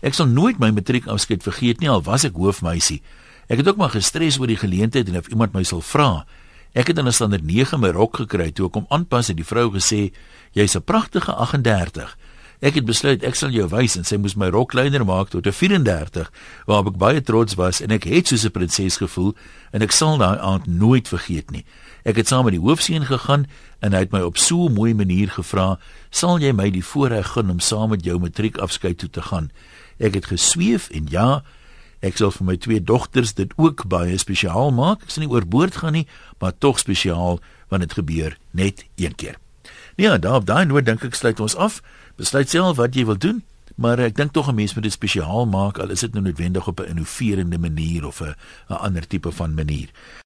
Ek 0.00 0.14
sal 0.14 0.26
nooit 0.26 0.58
my 0.58 0.70
matriekafskeid 0.70 1.42
vergeet 1.42 1.80
nie 1.80 1.90
al 1.90 2.02
was 2.02 2.24
ek 2.24 2.34
hoofmeisie. 2.34 3.02
Ek 3.48 3.58
het 3.58 3.68
ook 3.68 3.76
maar 3.76 3.90
gestres 3.90 4.38
oor 4.38 4.46
die 4.46 4.56
geleentheid 4.56 5.08
en 5.08 5.16
of 5.16 5.28
iemand 5.28 5.52
my 5.52 5.62
sal 5.62 5.80
vra. 5.80 6.26
Ek 6.72 6.86
het 6.86 6.98
in 6.98 7.06
'n 7.06 7.12
standaard 7.12 7.44
9 7.44 7.80
my 7.80 7.88
rok 7.88 8.16
gekry 8.16 8.50
toe 8.50 8.66
ek 8.66 8.74
hom 8.74 8.86
aanpas 8.88 9.28
en 9.28 9.36
die 9.36 9.44
vrou 9.44 9.70
gesê: 9.70 10.12
"Jy's 10.52 10.76
'n 10.76 10.82
pragtige 10.82 11.34
38." 11.34 12.16
Ek 12.62 12.74
het 12.74 12.84
besluit 12.84 13.24
ek 13.26 13.34
sal 13.34 13.50
jou 13.50 13.68
wys 13.68 13.96
en 13.96 14.04
sy 14.04 14.16
moes 14.16 14.36
my 14.38 14.46
rok 14.54 14.70
kleiner 14.70 15.04
maak 15.04 15.30
tot 15.30 15.46
'n 15.46 15.52
34 15.52 16.30
waarop 16.66 16.94
ek 16.94 16.98
baie 16.98 17.20
trots 17.20 17.54
was 17.54 17.80
en 17.80 17.90
ek 17.90 18.04
het 18.04 18.28
soos 18.28 18.44
'n 18.44 18.50
prinses 18.50 18.96
gevoel 18.96 19.34
en 19.72 19.82
ek 19.82 19.90
sal 19.90 20.16
daai 20.18 20.38
aand 20.38 20.66
nooit 20.66 21.08
vergeet 21.08 21.50
nie. 21.50 21.64
Ek 22.02 22.16
het 22.16 22.28
saam 22.28 22.44
met 22.44 22.52
die 22.52 22.62
hoofseun 22.62 23.06
gegaan 23.06 23.46
en 23.80 23.92
hy 23.92 23.98
het 23.98 24.12
my 24.12 24.20
op 24.20 24.36
so 24.36 24.66
'n 24.68 24.74
mooi 24.74 24.94
manier 24.94 25.30
gevra: 25.30 25.78
"Sal 26.10 26.38
jy 26.38 26.52
my 26.52 26.70
die 26.70 26.84
voorreg 26.84 27.32
gun 27.32 27.50
om 27.50 27.60
saam 27.60 27.90
met 27.90 28.04
jou 28.04 28.18
matriekafskeid 28.18 28.98
toe 28.98 29.10
te 29.10 29.22
gaan?" 29.22 29.50
Ek 29.98 30.14
het 30.14 30.26
gesweef 30.26 30.90
en 30.90 31.06
ja, 31.10 31.42
Ek 32.02 32.18
sal 32.18 32.32
vir 32.34 32.46
my 32.48 32.56
twee 32.58 32.82
dogters 32.82 33.30
dit 33.38 33.52
ook 33.62 33.86
baie 33.86 34.18
spesiaal 34.18 34.72
maak. 34.74 35.04
Ek 35.06 35.10
sal 35.14 35.22
nie 35.22 35.30
oorboord 35.30 35.76
gaan 35.76 35.92
nie, 35.92 36.06
maar 36.42 36.52
tog 36.58 36.82
spesiaal 36.82 37.38
want 37.70 37.86
dit 37.86 37.92
gebeur 37.92 38.36
net 38.50 38.84
een 38.96 39.14
keer. 39.14 39.38
Ja, 39.96 40.18
daar 40.18 40.42
op 40.42 40.46
daai 40.46 40.66
noot 40.66 40.84
dink 40.84 41.04
ek 41.06 41.14
sluit 41.14 41.40
ons 41.40 41.54
af. 41.54 41.78
Besluit 42.18 42.50
self 42.50 42.76
wat 42.76 42.98
jy 42.98 43.06
wil 43.06 43.20
doen. 43.22 43.42
Maar 43.80 44.02
ek 44.04 44.16
dink 44.18 44.34
tog 44.34 44.50
'n 44.50 44.54
mens 44.54 44.74
moet 44.74 44.84
dit 44.84 44.92
spesiaal 44.92 45.46
maak 45.46 45.78
al 45.78 45.90
is 45.90 46.00
dit 46.00 46.12
nou 46.12 46.24
noodwendig 46.24 46.66
op 46.66 46.80
'n 46.80 46.90
innoverende 46.90 47.58
manier 47.58 48.04
of 48.06 48.20
'n 48.20 48.34
'n 48.68 48.82
ander 48.82 49.06
tipe 49.06 49.32
van 49.32 49.54
manier. 49.54 49.88